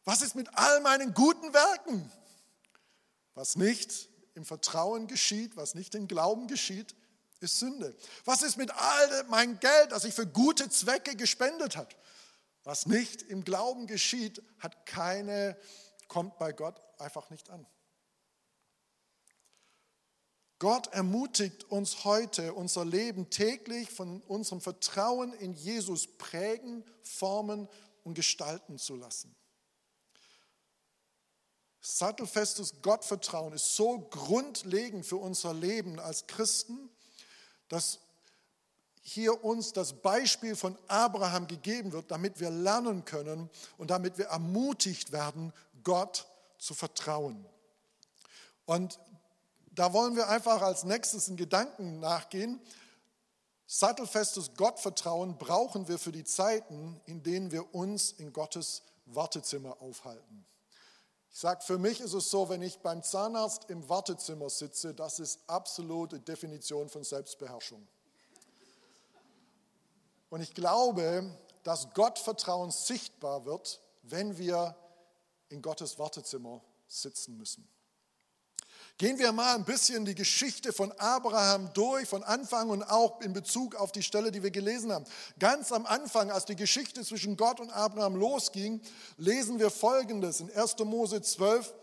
Was 0.04 0.20
ist 0.20 0.34
mit 0.34 0.46
all 0.52 0.82
meinen 0.82 1.14
guten 1.14 1.54
Werken? 1.54 2.12
Was 3.32 3.56
nicht 3.56 4.10
im 4.34 4.44
Vertrauen 4.44 5.06
geschieht, 5.06 5.56
was 5.56 5.74
nicht 5.74 5.94
im 5.94 6.08
Glauben 6.08 6.46
geschieht, 6.46 6.94
ist 7.40 7.58
Sünde. 7.58 7.96
Was 8.26 8.42
ist 8.42 8.58
mit 8.58 8.70
all 8.70 9.24
mein 9.28 9.58
Geld, 9.60 9.92
das 9.92 10.04
ich 10.04 10.12
für 10.12 10.26
gute 10.26 10.68
Zwecke 10.68 11.16
gespendet 11.16 11.78
habe? 11.78 11.88
Was 12.66 12.84
nicht 12.84 13.22
im 13.22 13.44
Glauben 13.44 13.86
geschieht, 13.86 14.42
hat 14.58 14.86
keine, 14.86 15.56
kommt 16.08 16.36
bei 16.36 16.52
Gott 16.52 16.82
einfach 16.98 17.30
nicht 17.30 17.48
an. 17.48 17.64
Gott 20.58 20.88
ermutigt 20.88 21.62
uns 21.70 22.02
heute, 22.02 22.54
unser 22.54 22.84
Leben 22.84 23.30
täglich 23.30 23.88
von 23.88 24.20
unserem 24.22 24.60
Vertrauen 24.60 25.32
in 25.34 25.54
Jesus 25.54 26.08
prägen, 26.18 26.84
formen 27.04 27.68
und 28.02 28.14
gestalten 28.14 28.78
zu 28.78 28.96
lassen. 28.96 29.32
Sattelfestes 31.80 32.82
Gottvertrauen 32.82 33.52
ist 33.52 33.76
so 33.76 34.00
grundlegend 34.10 35.06
für 35.06 35.18
unser 35.18 35.54
Leben 35.54 36.00
als 36.00 36.26
Christen, 36.26 36.90
dass 37.68 38.00
hier 39.08 39.44
uns 39.44 39.72
das 39.72 39.92
Beispiel 39.92 40.56
von 40.56 40.76
Abraham 40.88 41.46
gegeben 41.46 41.92
wird, 41.92 42.10
damit 42.10 42.40
wir 42.40 42.50
lernen 42.50 43.04
können 43.04 43.48
und 43.78 43.92
damit 43.92 44.18
wir 44.18 44.26
ermutigt 44.26 45.12
werden, 45.12 45.52
Gott 45.84 46.26
zu 46.58 46.74
vertrauen. 46.74 47.46
Und 48.64 48.98
da 49.70 49.92
wollen 49.92 50.16
wir 50.16 50.28
einfach 50.28 50.60
als 50.60 50.82
nächstes 50.82 51.28
einen 51.28 51.36
Gedanken 51.36 52.00
nachgehen. 52.00 52.60
Sattelfestes 53.68 54.54
Gottvertrauen 54.54 55.38
brauchen 55.38 55.86
wir 55.86 56.00
für 56.00 56.10
die 56.10 56.24
Zeiten, 56.24 57.00
in 57.06 57.22
denen 57.22 57.52
wir 57.52 57.76
uns 57.76 58.10
in 58.10 58.32
Gottes 58.32 58.82
Wartezimmer 59.04 59.80
aufhalten. 59.80 60.44
Ich 61.30 61.38
sage, 61.38 61.62
für 61.62 61.78
mich 61.78 62.00
ist 62.00 62.12
es 62.12 62.28
so, 62.28 62.48
wenn 62.48 62.62
ich 62.62 62.80
beim 62.80 63.04
Zahnarzt 63.04 63.70
im 63.70 63.88
Wartezimmer 63.88 64.50
sitze, 64.50 64.94
das 64.94 65.20
ist 65.20 65.38
absolute 65.46 66.18
Definition 66.18 66.88
von 66.88 67.04
Selbstbeherrschung. 67.04 67.86
Und 70.28 70.40
ich 70.40 70.54
glaube, 70.54 71.30
dass 71.62 71.92
Gottvertrauen 71.94 72.70
sichtbar 72.70 73.44
wird, 73.44 73.80
wenn 74.02 74.38
wir 74.38 74.76
in 75.48 75.62
Gottes 75.62 75.98
Wartezimmer 75.98 76.62
sitzen 76.88 77.36
müssen. 77.36 77.68
Gehen 78.98 79.18
wir 79.18 79.30
mal 79.32 79.54
ein 79.54 79.64
bisschen 79.64 80.06
die 80.06 80.14
Geschichte 80.14 80.72
von 80.72 80.90
Abraham 80.92 81.70
durch, 81.74 82.08
von 82.08 82.22
Anfang 82.22 82.70
und 82.70 82.82
auch 82.82 83.20
in 83.20 83.34
Bezug 83.34 83.74
auf 83.74 83.92
die 83.92 84.02
Stelle, 84.02 84.32
die 84.32 84.42
wir 84.42 84.50
gelesen 84.50 84.90
haben. 84.90 85.04
Ganz 85.38 85.70
am 85.70 85.84
Anfang, 85.84 86.30
als 86.30 86.46
die 86.46 86.56
Geschichte 86.56 87.04
zwischen 87.04 87.36
Gott 87.36 87.60
und 87.60 87.70
Abraham 87.70 88.16
losging, 88.16 88.80
lesen 89.18 89.58
wir 89.58 89.70
Folgendes 89.70 90.40
in 90.40 90.50
1. 90.50 90.78
Mose 90.78 91.20
12. 91.20 91.74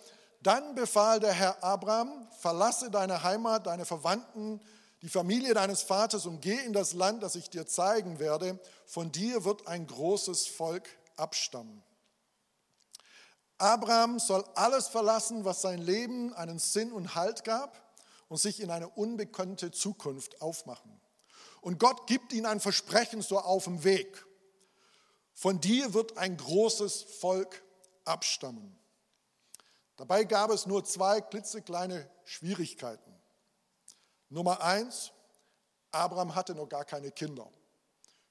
Dann 0.41 0.73
befahl 0.73 1.19
der 1.19 1.33
Herr 1.33 1.63
Abraham, 1.63 2.27
verlasse 2.39 2.89
deine 2.89 3.21
Heimat, 3.21 3.67
deine 3.67 3.85
Verwandten, 3.85 4.59
die 5.03 5.09
Familie 5.09 5.53
deines 5.53 5.81
Vaters 5.81 6.25
und 6.25 6.39
geh 6.39 6.57
in 6.59 6.71
das 6.71 6.93
Land, 6.93 7.23
das 7.23 7.35
ich 7.35 7.49
dir 7.49 7.67
zeigen 7.67 8.19
werde. 8.19 8.57
Von 8.85 9.11
dir 9.11 9.43
wird 9.43 9.67
ein 9.67 9.85
großes 9.85 10.47
Volk 10.47 10.87
abstammen. 11.17 11.83
Abraham 13.57 14.17
soll 14.17 14.45
alles 14.55 14.87
verlassen, 14.87 15.43
was 15.43 15.61
sein 15.61 15.79
Leben 15.79 16.33
einen 16.33 16.57
Sinn 16.57 16.93
und 16.93 17.15
Halt 17.15 17.43
gab 17.43 17.93
und 18.29 18.37
sich 18.37 18.61
in 18.61 18.71
eine 18.71 18.87
unbekannte 18.87 19.71
Zukunft 19.71 20.41
aufmachen. 20.41 21.01
Und 21.59 21.79
Gott 21.79 22.07
gibt 22.07 22.31
ihm 22.31 22.45
ein 22.45 22.61
Versprechen 22.61 23.21
so 23.21 23.39
auf 23.39 23.65
dem 23.65 23.83
Weg. 23.83 24.25
Von 25.33 25.59
dir 25.59 25.93
wird 25.93 26.17
ein 26.17 26.37
großes 26.37 27.03
Volk 27.03 27.61
abstammen. 28.05 28.79
Dabei 29.97 30.23
gab 30.23 30.49
es 30.49 30.65
nur 30.65 30.85
zwei 30.85 31.19
klitzekleine 31.19 32.09
Schwierigkeiten. 32.23 33.12
Nummer 34.33 34.61
eins, 34.61 35.11
Abraham 35.91 36.33
hatte 36.33 36.55
noch 36.55 36.67
gar 36.67 36.85
keine 36.85 37.11
Kinder. 37.11 37.47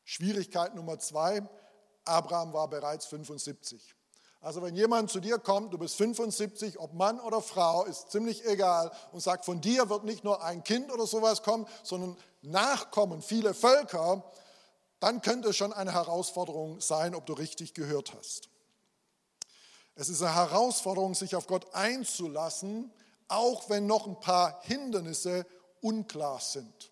Schwierigkeit 0.04 0.74
Nummer 0.74 0.98
zwei, 0.98 1.48
Abraham 2.04 2.52
war 2.52 2.68
bereits 2.68 3.06
75. 3.06 3.94
Also 4.40 4.60
wenn 4.62 4.74
jemand 4.74 5.12
zu 5.12 5.20
dir 5.20 5.38
kommt, 5.38 5.72
du 5.72 5.78
bist 5.78 5.94
75, 5.94 6.80
ob 6.80 6.92
Mann 6.94 7.20
oder 7.20 7.40
Frau, 7.40 7.84
ist 7.84 8.10
ziemlich 8.10 8.44
egal 8.44 8.90
und 9.12 9.20
sagt, 9.20 9.44
von 9.44 9.60
dir 9.60 9.88
wird 9.88 10.02
nicht 10.02 10.24
nur 10.24 10.42
ein 10.42 10.64
Kind 10.64 10.90
oder 10.90 11.06
sowas 11.06 11.44
kommen, 11.44 11.68
sondern 11.84 12.16
Nachkommen, 12.40 13.22
viele 13.22 13.54
Völker, 13.54 14.24
dann 14.98 15.22
könnte 15.22 15.50
es 15.50 15.56
schon 15.56 15.72
eine 15.72 15.92
Herausforderung 15.92 16.80
sein, 16.80 17.14
ob 17.14 17.26
du 17.26 17.34
richtig 17.34 17.74
gehört 17.74 18.12
hast. 18.18 18.48
Es 19.94 20.08
ist 20.08 20.20
eine 20.20 20.34
Herausforderung, 20.34 21.14
sich 21.14 21.36
auf 21.36 21.46
Gott 21.46 21.72
einzulassen, 21.76 22.92
auch 23.28 23.70
wenn 23.70 23.86
noch 23.86 24.08
ein 24.08 24.18
paar 24.18 24.60
Hindernisse 24.62 25.46
unklar 25.82 26.40
sind. 26.40 26.90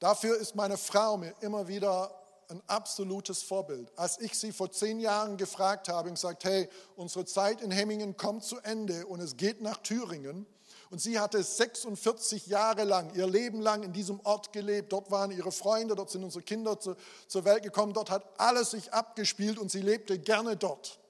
Dafür 0.00 0.36
ist 0.36 0.54
meine 0.54 0.76
Frau 0.76 1.16
mir 1.16 1.34
immer 1.40 1.68
wieder 1.68 2.12
ein 2.50 2.62
absolutes 2.66 3.42
Vorbild. 3.42 3.90
Als 3.96 4.20
ich 4.20 4.38
sie 4.38 4.52
vor 4.52 4.70
zehn 4.70 5.00
Jahren 5.00 5.36
gefragt 5.36 5.88
habe 5.88 6.08
und 6.08 6.16
gesagt, 6.16 6.44
hey, 6.44 6.68
unsere 6.96 7.24
Zeit 7.24 7.60
in 7.60 7.70
Hemmingen 7.70 8.16
kommt 8.16 8.44
zu 8.44 8.58
Ende 8.60 9.06
und 9.06 9.20
es 9.20 9.36
geht 9.36 9.62
nach 9.62 9.78
Thüringen. 9.78 10.46
Und 10.90 11.00
sie 11.00 11.18
hatte 11.18 11.42
46 11.42 12.46
Jahre 12.46 12.84
lang, 12.84 13.14
ihr 13.14 13.26
Leben 13.26 13.60
lang 13.60 13.82
in 13.82 13.92
diesem 13.92 14.20
Ort 14.20 14.52
gelebt. 14.52 14.92
Dort 14.92 15.10
waren 15.10 15.30
ihre 15.30 15.52
Freunde, 15.52 15.94
dort 15.94 16.10
sind 16.10 16.22
unsere 16.22 16.42
Kinder 16.42 16.78
zu, 16.78 16.96
zur 17.26 17.44
Welt 17.44 17.62
gekommen. 17.62 17.94
Dort 17.94 18.10
hat 18.10 18.38
alles 18.38 18.72
sich 18.72 18.92
abgespielt 18.92 19.58
und 19.58 19.70
sie 19.70 19.80
lebte 19.80 20.18
gerne 20.18 20.56
dort. 20.56 21.00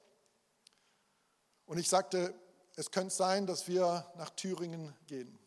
Und 1.67 1.79
ich 1.79 1.89
sagte, 1.89 2.35
es 2.77 2.91
könnte 2.91 3.15
sein, 3.15 3.47
dass 3.47 3.69
wir 3.69 4.07
nach 4.17 4.31
Thüringen 4.31 4.95
gehen. 5.07 5.39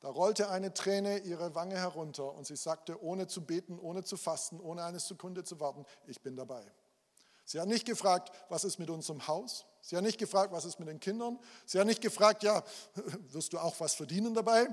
Da 0.00 0.08
rollte 0.08 0.48
eine 0.48 0.72
Träne 0.72 1.18
ihre 1.18 1.54
Wange 1.54 1.76
herunter 1.76 2.32
und 2.32 2.46
sie 2.46 2.56
sagte, 2.56 3.02
ohne 3.02 3.26
zu 3.26 3.44
beten, 3.44 3.78
ohne 3.78 4.04
zu 4.04 4.16
fasten, 4.16 4.60
ohne 4.60 4.84
eine 4.84 5.00
Sekunde 5.00 5.42
zu 5.42 5.58
warten, 5.58 5.84
ich 6.06 6.20
bin 6.20 6.36
dabei. 6.36 6.64
Sie 7.44 7.58
hat 7.58 7.66
nicht 7.66 7.86
gefragt, 7.86 8.30
was 8.48 8.62
ist 8.64 8.78
mit 8.78 8.90
unserem 8.90 9.26
Haus? 9.26 9.64
Sie 9.80 9.96
hat 9.96 10.04
nicht 10.04 10.18
gefragt, 10.18 10.52
was 10.52 10.64
ist 10.64 10.78
mit 10.78 10.88
den 10.88 11.00
Kindern? 11.00 11.40
Sie 11.66 11.80
hat 11.80 11.86
nicht 11.86 12.02
gefragt, 12.02 12.42
ja, 12.42 12.62
wirst 13.32 13.52
du 13.52 13.58
auch 13.58 13.80
was 13.80 13.94
verdienen 13.94 14.34
dabei? 14.34 14.68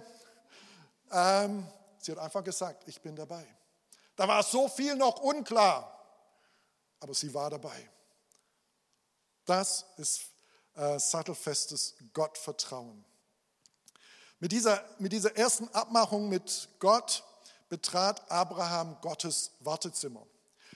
Ähm, 1.11 1.65
sie 1.99 2.11
hat 2.11 2.19
einfach 2.19 2.43
gesagt, 2.43 2.83
ich 2.87 3.01
bin 3.01 3.15
dabei. 3.15 3.47
Da 4.15 4.27
war 4.27 4.43
so 4.43 4.67
viel 4.67 4.95
noch 4.95 5.21
unklar, 5.21 5.91
aber 6.99 7.13
sie 7.13 7.33
war 7.33 7.49
dabei. 7.49 7.89
Das 9.45 9.85
ist 9.97 10.23
äh, 10.75 10.99
sattelfestes 10.99 11.95
Gottvertrauen. 12.13 13.05
Mit 14.39 14.51
dieser, 14.51 14.83
mit 14.99 15.13
dieser 15.13 15.37
ersten 15.37 15.69
Abmachung 15.69 16.27
mit 16.27 16.67
Gott 16.79 17.23
betrat 17.69 18.29
Abraham 18.29 18.97
Gottes 19.01 19.51
Wartezimmer. 19.61 20.25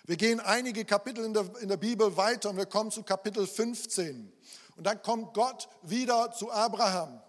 Wir 0.05 0.15
gehen 0.15 0.39
einige 0.39 0.85
Kapitel 0.85 1.25
in 1.25 1.33
der, 1.33 1.45
in 1.61 1.67
der 1.67 1.77
Bibel 1.77 2.15
weiter 2.15 2.49
und 2.49 2.57
wir 2.57 2.65
kommen 2.65 2.89
zu 2.89 3.03
Kapitel 3.03 3.45
15. 3.45 4.31
Und 4.77 4.83
dann 4.85 5.01
kommt 5.01 5.33
Gott 5.33 5.67
wieder 5.81 6.31
zu 6.31 6.49
Abraham. 6.51 7.21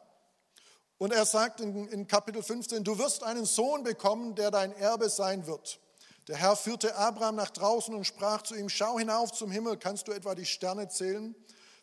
Und 0.98 1.12
er 1.12 1.26
sagt 1.26 1.60
in, 1.60 1.88
in 1.88 2.06
Kapitel 2.06 2.42
15, 2.42 2.84
du 2.84 2.96
wirst 2.98 3.24
einen 3.24 3.44
Sohn 3.44 3.82
bekommen, 3.82 4.36
der 4.36 4.52
dein 4.52 4.72
Erbe 4.72 5.10
sein 5.10 5.46
wird. 5.46 5.80
Der 6.28 6.36
Herr 6.36 6.54
führte 6.54 6.94
Abraham 6.94 7.34
nach 7.34 7.50
draußen 7.50 7.92
und 7.92 8.04
sprach 8.04 8.42
zu 8.42 8.54
ihm, 8.54 8.68
schau 8.68 8.98
hinauf 8.98 9.32
zum 9.32 9.50
Himmel, 9.50 9.78
kannst 9.78 10.06
du 10.06 10.12
etwa 10.12 10.36
die 10.36 10.46
Sterne 10.46 10.88
zählen? 10.88 11.34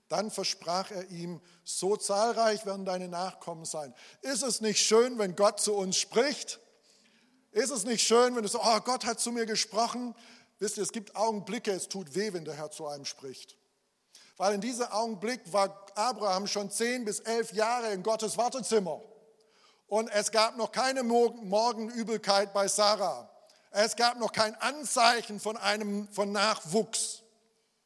Dann 0.09 0.31
versprach 0.31 0.91
er 0.91 1.09
ihm, 1.09 1.41
so 1.63 1.97
zahlreich 1.97 2.65
werden 2.65 2.85
deine 2.85 3.09
Nachkommen 3.09 3.65
sein. 3.65 3.93
Ist 4.21 4.43
es 4.43 4.61
nicht 4.61 4.79
schön, 4.79 5.17
wenn 5.19 5.35
Gott 5.35 5.59
zu 5.59 5.75
uns 5.75 5.97
spricht? 5.97 6.59
Ist 7.51 7.71
es 7.71 7.83
nicht 7.83 8.05
schön, 8.05 8.35
wenn 8.35 8.43
du 8.43 8.49
so, 8.49 8.61
oh, 8.61 8.79
Gott 8.81 9.05
hat 9.05 9.19
zu 9.19 9.31
mir 9.31 9.45
gesprochen? 9.45 10.15
Wisst 10.59 10.77
ihr, 10.77 10.83
es 10.83 10.91
gibt 10.91 11.15
Augenblicke, 11.15 11.71
es 11.71 11.89
tut 11.89 12.15
weh, 12.15 12.33
wenn 12.33 12.45
der 12.45 12.55
Herr 12.55 12.71
zu 12.71 12.87
einem 12.87 13.05
spricht. 13.05 13.57
Weil 14.37 14.53
in 14.53 14.61
diesem 14.61 14.85
Augenblick 14.87 15.41
war 15.51 15.87
Abraham 15.95 16.47
schon 16.47 16.69
zehn 16.69 17.03
bis 17.03 17.19
elf 17.19 17.53
Jahre 17.53 17.91
in 17.91 18.03
Gottes 18.03 18.37
Wartezimmer. 18.37 19.01
Und 19.87 20.09
es 20.09 20.31
gab 20.31 20.57
noch 20.57 20.71
keine 20.71 21.03
Morgenübelkeit 21.03 22.53
bei 22.53 22.67
Sarah. 22.67 23.29
Es 23.71 23.95
gab 23.95 24.19
noch 24.19 24.31
kein 24.31 24.55
Anzeichen 24.55 25.39
von 25.39 25.57
einem 25.57 26.07
von 26.09 26.31
Nachwuchs. 26.31 27.23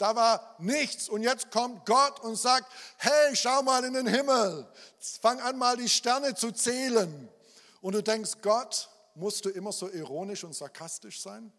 Da 0.01 0.15
war 0.15 0.55
nichts. 0.57 1.09
Und 1.09 1.21
jetzt 1.21 1.51
kommt 1.51 1.85
Gott 1.85 2.21
und 2.21 2.35
sagt, 2.35 2.73
hey, 2.97 3.35
schau 3.35 3.61
mal 3.61 3.85
in 3.85 3.93
den 3.93 4.07
Himmel. 4.07 4.67
Fang 4.97 5.39
an 5.41 5.59
mal 5.59 5.77
die 5.77 5.87
Sterne 5.87 6.33
zu 6.33 6.51
zählen. 6.51 7.29
Und 7.81 7.93
du 7.93 8.01
denkst, 8.01 8.37
Gott, 8.41 8.89
musst 9.13 9.45
du 9.45 9.49
immer 9.49 9.71
so 9.71 9.87
ironisch 9.87 10.43
und 10.43 10.55
sarkastisch 10.55 11.21
sein? 11.21 11.53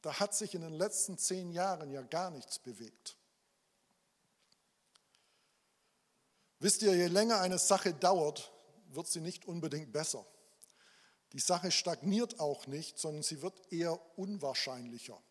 Da 0.00 0.18
hat 0.18 0.34
sich 0.34 0.56
in 0.56 0.62
den 0.62 0.72
letzten 0.72 1.16
zehn 1.18 1.52
Jahren 1.52 1.92
ja 1.92 2.02
gar 2.02 2.32
nichts 2.32 2.58
bewegt. 2.58 3.16
Wisst 6.58 6.82
ihr, 6.82 6.96
je 6.96 7.06
länger 7.06 7.38
eine 7.38 7.58
Sache 7.58 7.94
dauert, 7.94 8.50
wird 8.88 9.06
sie 9.06 9.20
nicht 9.20 9.44
unbedingt 9.44 9.92
besser. 9.92 10.26
Die 11.32 11.38
Sache 11.38 11.70
stagniert 11.70 12.40
auch 12.40 12.66
nicht, 12.66 12.98
sondern 12.98 13.22
sie 13.22 13.40
wird 13.40 13.72
eher 13.72 14.00
unwahrscheinlicher. 14.18 15.22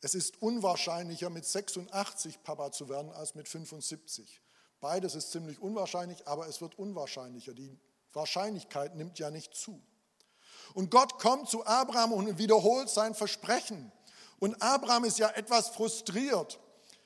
Es 0.00 0.14
ist 0.14 0.42
unwahrscheinlicher, 0.42 1.30
mit 1.30 1.44
86 1.44 2.42
Papa 2.42 2.72
zu 2.72 2.88
werden, 2.88 3.10
als 3.12 3.34
mit 3.34 3.48
75. 3.48 4.40
Beides 4.80 5.14
ist 5.14 5.32
ziemlich 5.32 5.60
unwahrscheinlich, 5.60 6.26
aber 6.28 6.46
es 6.48 6.60
wird 6.60 6.78
unwahrscheinlicher. 6.78 7.54
Die 7.54 7.78
Wahrscheinlichkeit 8.12 8.94
nimmt 8.94 9.18
ja 9.18 9.30
nicht 9.30 9.54
zu. 9.54 9.82
Und 10.74 10.90
Gott 10.90 11.18
kommt 11.18 11.48
zu 11.48 11.64
Abraham 11.66 12.12
und 12.12 12.38
wiederholt 12.38 12.90
sein 12.90 13.14
Versprechen. 13.14 13.90
Und 14.38 14.60
Abraham 14.62 15.04
ist 15.04 15.18
ja 15.18 15.30
etwas 15.30 15.68
frustriert. 15.68 16.60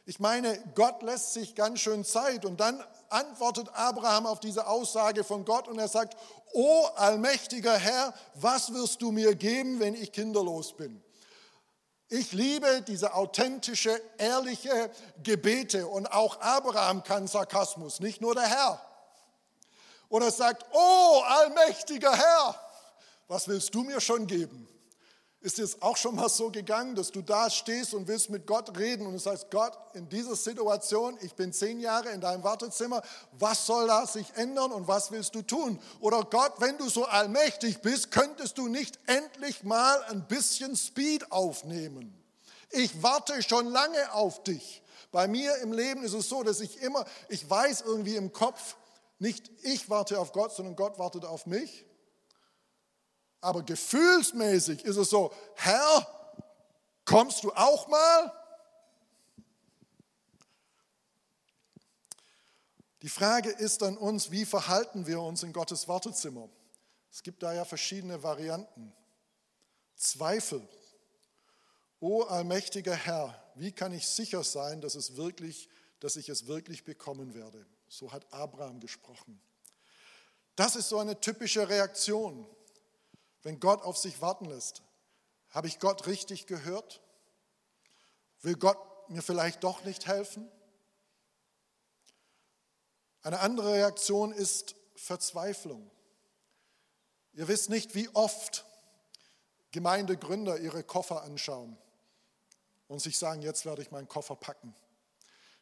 Ich 0.06 0.18
meine, 0.18 0.59
Gott 0.75 1.02
lässt 1.02 1.35
sich 1.35 1.54
ganz 1.54 1.80
schön 1.80 2.04
Zeit 2.04 2.44
und 2.44 2.59
dann 2.59 2.82
antwortet 3.11 3.68
Abraham 3.75 4.26
auf 4.26 4.40
diese 4.40 4.66
Aussage 4.66 5.23
von 5.23 5.44
Gott 5.44 5.68
und 5.68 5.78
er 5.78 5.88
sagt, 5.88 6.16
O 6.52 6.87
allmächtiger 6.97 7.76
Herr, 7.76 8.12
was 8.35 8.75
wirst 8.75 9.02
du 9.02 9.12
mir 9.12 9.37
geben, 9.37 9.78
wenn 9.78 9.94
ich 9.94 10.11
kinderlos 10.11 10.76
bin? 10.76 11.00
Ich 12.12 12.33
liebe 12.33 12.83
diese 12.83 13.14
authentische, 13.14 14.02
ehrliche 14.19 14.90
Gebete 15.23 15.87
und 15.87 16.11
auch 16.11 16.40
Abraham 16.40 17.05
kann 17.05 17.29
Sarkasmus, 17.29 18.00
nicht 18.00 18.21
nur 18.21 18.35
der 18.35 18.49
Herr. 18.49 18.85
Und 20.09 20.23
er 20.23 20.33
sagt, 20.33 20.67
oh 20.73 21.23
allmächtiger 21.25 22.12
Herr, 22.12 22.61
was 23.29 23.47
willst 23.47 23.73
du 23.76 23.85
mir 23.85 24.00
schon 24.00 24.26
geben? 24.26 24.67
Ist 25.42 25.59
es 25.59 25.80
auch 25.80 25.97
schon 25.97 26.16
mal 26.16 26.28
so 26.28 26.50
gegangen, 26.50 26.94
dass 26.94 27.11
du 27.11 27.23
da 27.23 27.49
stehst 27.49 27.94
und 27.94 28.06
willst 28.09 28.28
mit 28.28 28.47
Gott 28.47 28.76
reden 28.76 29.06
und 29.06 29.14
du 29.14 29.18
sagst, 29.18 29.50
Gott, 29.50 29.73
in 29.94 30.06
dieser 30.06 30.37
Situation, 30.37 31.16
ich 31.23 31.35
bin 31.35 31.50
zehn 31.54 31.80
Jahre 31.80 32.11
in 32.11 32.20
deinem 32.20 32.44
Wartezimmer, 32.44 33.02
was 33.38 33.64
soll 33.64 33.87
da 33.87 34.06
sich 34.06 34.26
ändern 34.35 34.70
und 34.70 34.87
was 34.87 35.11
willst 35.11 35.35
du 35.35 35.40
tun? 35.40 35.81
Oder 36.00 36.24
Gott, 36.24 36.53
wenn 36.59 36.76
du 36.76 36.90
so 36.90 37.07
allmächtig 37.07 37.81
bist, 37.81 38.11
könntest 38.11 38.59
du 38.59 38.68
nicht 38.68 38.98
endlich 39.07 39.64
mal 39.64 40.03
ein 40.11 40.26
bisschen 40.29 40.76
Speed 40.76 41.33
aufnehmen? 41.33 42.14
Ich 42.70 43.03
warte 43.03 43.42
schon 43.42 43.66
lange 43.66 44.12
auf 44.12 44.42
dich. 44.42 44.83
Bei 45.11 45.26
mir 45.26 45.57
im 45.57 45.72
Leben 45.72 46.05
ist 46.05 46.12
es 46.12 46.29
so, 46.29 46.42
dass 46.42 46.61
ich 46.61 46.83
immer, 46.83 47.07
ich 47.31 47.48
weiß 47.48 47.81
irgendwie 47.81 48.16
im 48.16 48.35
Kopf, 48.35 48.76
nicht 49.18 49.50
ich 49.62 49.88
warte 49.88 50.20
auf 50.20 50.33
Gott, 50.33 50.53
sondern 50.53 50.76
Gott 50.76 50.98
wartet 50.98 51.24
auf 51.24 51.46
mich. 51.46 51.87
Aber 53.40 53.62
gefühlsmäßig 53.62 54.85
ist 54.85 54.96
es 54.96 55.11
so, 55.11 55.33
Herr, 55.55 56.07
kommst 57.05 57.42
du 57.44 57.53
auch 57.53 57.88
mal? 57.88 58.33
Die 63.03 63.09
Frage 63.09 63.50
ist 63.50 63.83
an 63.83 63.96
uns, 63.96 64.31
wie 64.31 64.44
verhalten 64.44 65.07
wir 65.07 65.20
uns 65.20 65.42
in 65.42 65.55
Gottes 65.55 65.88
Wartezimmer? 65.88 66.50
Es 67.11 67.22
gibt 67.22 67.42
da 67.42 67.53
ja 67.55 67.64
verschiedene 67.64 68.22
Varianten. 68.22 68.92
Zweifel. 69.96 70.66
O 71.98 72.22
allmächtiger 72.22 72.94
Herr, 72.94 73.42
wie 73.55 73.72
kann 73.72 73.92
ich 73.92 74.07
sicher 74.07 74.44
sein, 74.44 74.81
dass, 74.81 74.94
es 74.94 75.16
wirklich, 75.16 75.68
dass 76.00 76.16
ich 76.16 76.29
es 76.29 76.46
wirklich 76.46 76.85
bekommen 76.85 77.35
werde? 77.35 77.66
So 77.88 78.12
hat 78.12 78.31
Abraham 78.33 78.81
gesprochen. 78.81 79.40
Das 80.57 80.76
ist 80.76 80.90
so 80.90 80.98
eine 80.98 81.20
typische 81.20 81.68
Reaktion. 81.68 82.46
Wenn 83.42 83.61
Gott 83.61 83.83
auf 83.83 83.96
sich 83.96 84.20
warten 84.20 84.46
lässt, 84.46 84.83
habe 85.50 85.68
ich 85.68 85.79
Gott 85.79 86.07
richtig 86.07 86.46
gehört? 86.46 87.00
Will 88.42 88.57
Gott 88.57 88.79
mir 89.09 89.22
vielleicht 89.22 89.64
doch 89.64 89.85
nicht 89.85 90.07
helfen? 90.07 90.50
Eine 93.22 93.40
andere 93.40 93.74
Reaktion 93.74 94.33
ist 94.33 94.76
Verzweiflung. 94.94 95.90
Ihr 97.33 97.48
wisst 97.48 97.70
nicht, 97.70 97.94
wie 97.94 98.09
oft 98.14 98.64
Gemeindegründer 99.72 100.59
ihre 100.59 100.83
Koffer 100.83 101.22
anschauen 101.22 101.76
und 102.88 103.00
sich 103.00 103.18
sagen, 103.18 103.42
jetzt 103.42 103.64
werde 103.64 103.83
ich 103.83 103.90
meinen 103.90 104.09
Koffer 104.09 104.37
packen. 104.37 104.74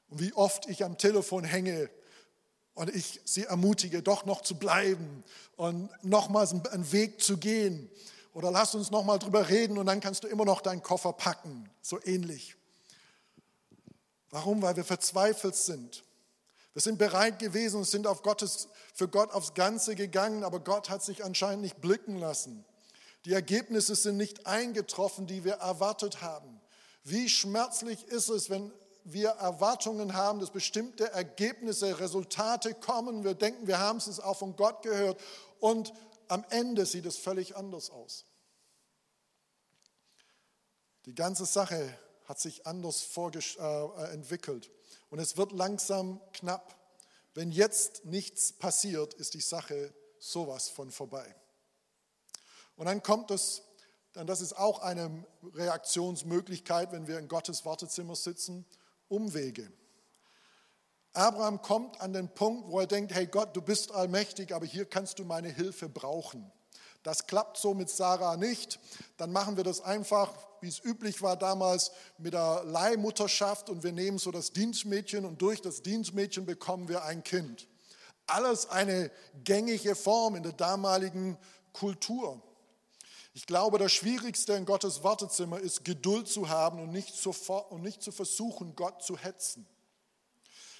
Und 0.09 0.21
wie 0.21 0.33
oft 0.33 0.67
ich 0.67 0.85
am 0.85 0.97
Telefon 0.97 1.45
hänge 1.45 1.91
und 2.79 2.95
ich 2.95 3.21
sie 3.25 3.43
ermutige, 3.43 4.03
doch 4.05 4.25
noch 4.25 4.43
zu 4.43 4.55
bleiben 4.57 5.25
und 5.57 5.91
nochmals 6.05 6.53
einen 6.53 6.93
Weg 6.93 7.21
zu 7.21 7.37
gehen. 7.37 7.91
Oder 8.35 8.53
lass 8.53 8.77
uns 8.77 8.93
nochmal 8.93 9.19
drüber 9.19 9.49
reden 9.49 9.79
und 9.79 9.87
dann 9.87 9.99
kannst 9.99 10.23
du 10.23 10.29
immer 10.29 10.45
noch 10.45 10.61
deinen 10.61 10.81
Koffer 10.81 11.13
packen. 11.13 11.69
So 11.83 11.99
ähnlich. 12.05 12.55
Warum? 14.31 14.63
Weil 14.63 14.77
wir 14.77 14.85
verzweifelt 14.85 15.57
sind. 15.57 16.05
Wir 16.73 16.81
sind 16.81 16.99
bereit 16.99 17.41
gewesen 17.41 17.79
und 17.79 17.85
sind 17.85 18.07
auf 18.07 18.23
Gottes, 18.23 18.69
für 18.95 19.09
Gott 19.09 19.33
aufs 19.33 19.55
Ganze 19.55 19.97
gegangen, 19.97 20.45
aber 20.45 20.61
Gott 20.61 20.89
hat 20.89 21.03
sich 21.03 21.25
anscheinend 21.25 21.63
nicht 21.63 21.81
blicken 21.81 22.17
lassen. 22.17 22.65
Die 23.25 23.33
Ergebnisse 23.33 23.97
sind 23.97 24.19
nicht 24.19 24.47
eingetroffen, 24.47 25.27
die 25.27 25.43
wir 25.45 25.55
erwartet 25.55 26.23
haben. 26.23 26.61
Wie 27.03 27.29
schmerzlich 27.29 28.05
ist 28.05 28.29
es, 28.29 28.51
wenn 28.51 28.71
wir 29.13 29.31
Erwartungen 29.31 30.15
haben, 30.15 30.39
dass 30.39 30.51
bestimmte 30.51 31.11
Ergebnisse, 31.13 31.99
Resultate 31.99 32.75
kommen. 32.75 33.25
Wir 33.25 33.35
denken, 33.35 33.67
wir 33.67 33.79
haben 33.79 33.99
es 33.99 34.21
auch 34.21 34.39
von 34.39 34.57
Gott 34.57 34.83
gehört 34.83 35.21
und 35.61 35.93
am 36.29 36.45
Ende 36.51 36.85
sieht 36.85 37.07
es 37.07 37.17
völlig 37.17 37.57
anders 37.57 37.91
aus. 37.91 38.27
Die 41.07 41.15
ganze 41.15 41.47
Sache 41.47 41.99
hat 42.27 42.39
sich 42.39 42.67
anders 42.67 43.09
äh, 43.17 44.13
entwickelt 44.13 44.71
und 45.09 45.19
es 45.19 45.39
wird 45.39 45.53
langsam 45.53 46.21
knapp. 46.33 46.77
Wenn 47.33 47.51
jetzt 47.51 48.05
nichts 48.05 48.53
passiert, 48.53 49.15
ist 49.15 49.33
die 49.33 49.41
Sache 49.41 49.95
sowas 50.19 50.69
von 50.69 50.91
vorbei. 50.91 51.35
Und 52.77 52.87
dann 52.87 53.03
kommt 53.03 53.31
es, 53.31 53.63
dann 54.13 54.27
das 54.27 54.43
ist 54.43 54.59
auch 54.59 54.81
eine 54.81 55.25
Reaktionsmöglichkeit, 55.55 56.93
wenn 56.93 57.07
wir 57.07 57.19
in 57.19 57.29
Gottes 57.29 57.65
Wartezimmer 57.65 58.17
sitzen 58.17 58.67
Umwege. 59.09 59.71
Abraham 61.13 61.63
kommt 61.63 62.01
an 62.01 62.13
den 62.13 62.29
Punkt, 62.29 62.69
wo 62.69 62.81
er 62.81 62.87
denkt, 62.87 63.13
hey 63.13 63.27
Gott, 63.27 63.57
du 63.57 63.63
bist 63.63 63.93
allmächtig, 63.93 64.55
aber 64.55 64.67
hier 64.67 64.85
kannst 64.85 65.19
du 65.19 65.25
meine 65.25 65.49
Hilfe 65.49 65.89
brauchen. 65.89 66.51
Das 67.03 67.27
klappt 67.27 67.57
so 67.57 67.75
mit 67.75 67.89
Sarah 67.91 68.37
nicht. 68.37 68.79
Dann 69.17 69.33
machen 69.33 69.57
wir 69.57 69.65
das 69.65 69.81
einfach, 69.81 70.35
wie 70.61 70.69
es 70.69 70.85
üblich 70.85 71.23
war 71.23 71.37
damals, 71.37 71.91
mit 72.19 72.35
der 72.35 72.65
Leihmutterschaft 72.65 73.71
und 73.71 73.83
wir 73.83 73.93
nehmen 73.93 74.19
so 74.19 74.31
das 74.31 74.53
Dienstmädchen 74.53 75.25
und 75.25 75.41
durch 75.41 75.63
das 75.63 75.83
Dienstmädchen 75.83 76.45
bekommen 76.45 76.89
wir 76.89 77.05
ein 77.05 77.25
Kind. 77.25 77.67
Alles 78.27 78.69
eine 78.69 79.11
gängige 79.45 79.95
Form 79.95 80.37
in 80.37 80.43
der 80.43 80.53
damaligen 80.53 81.39
Kultur. 81.73 82.43
Ich 83.35 83.47
glaube, 83.47 83.79
das 83.79 83.93
Schwierigste 83.93 84.55
in 84.55 84.65
Gottes 84.65 85.05
Wartezimmer 85.05 85.61
ist, 85.61 85.85
Geduld 85.85 86.29
zu 86.29 86.49
haben 86.49 86.81
und 86.81 86.91
nicht, 86.91 87.15
sofort, 87.15 87.71
und 87.71 87.83
nicht 87.83 88.03
zu 88.03 88.11
versuchen, 88.11 88.75
Gott 88.75 89.03
zu 89.03 89.17
hetzen. 89.17 89.67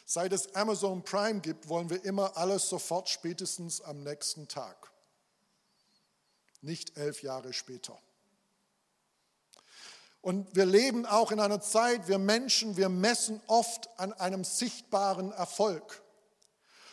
Seit 0.05 0.33
es 0.33 0.55
Amazon 0.55 1.05
Prime 1.05 1.41
gibt, 1.41 1.69
wollen 1.69 1.91
wir 1.91 2.05
immer 2.05 2.37
alles 2.37 2.69
sofort, 2.69 3.09
spätestens 3.09 3.81
am 3.81 4.03
nächsten 4.03 4.49
Tag. 4.49 4.91
Nicht 6.63 6.97
elf 6.97 7.23
Jahre 7.23 7.53
später. 7.53 8.01
Und 10.21 10.57
wir 10.57 10.67
leben 10.67 11.07
auch 11.07 11.31
in 11.31 11.41
einer 11.41 11.61
Zeit, 11.61 12.09
wir 12.09 12.19
Menschen, 12.19 12.77
wir 12.77 12.89
messen 12.89 13.41
oft 13.47 13.89
an 13.99 14.13
einem 14.15 14.45
sichtbaren 14.45 15.31
Erfolg. 15.33 16.03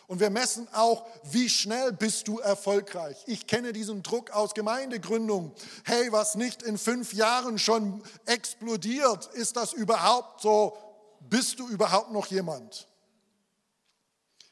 Und 0.08 0.20
wir 0.20 0.30
messen 0.30 0.68
auch, 0.74 1.06
wie 1.24 1.50
schnell 1.50 1.92
bist 1.92 2.28
du 2.28 2.40
erfolgreich. 2.40 3.18
Ich 3.26 3.48
kenne 3.48 3.74
diesen 3.74 4.04
Druck 4.04 4.32
aus 4.32 4.54
Gemeindegründung. 4.54 5.54
Hey, 5.84 6.12
was 6.12 6.36
nicht 6.36 6.62
in 6.62 6.78
fünf 6.78 7.14
Jahren 7.14 7.58
schon 7.58 8.04
explodiert, 8.26 9.28
ist 9.34 9.56
das 9.56 9.74
überhaupt 9.74 10.42
so? 10.42 10.78
Bist 11.22 11.60
du 11.60 11.68
überhaupt 11.68 12.12
noch 12.12 12.28
jemand? 12.28 12.88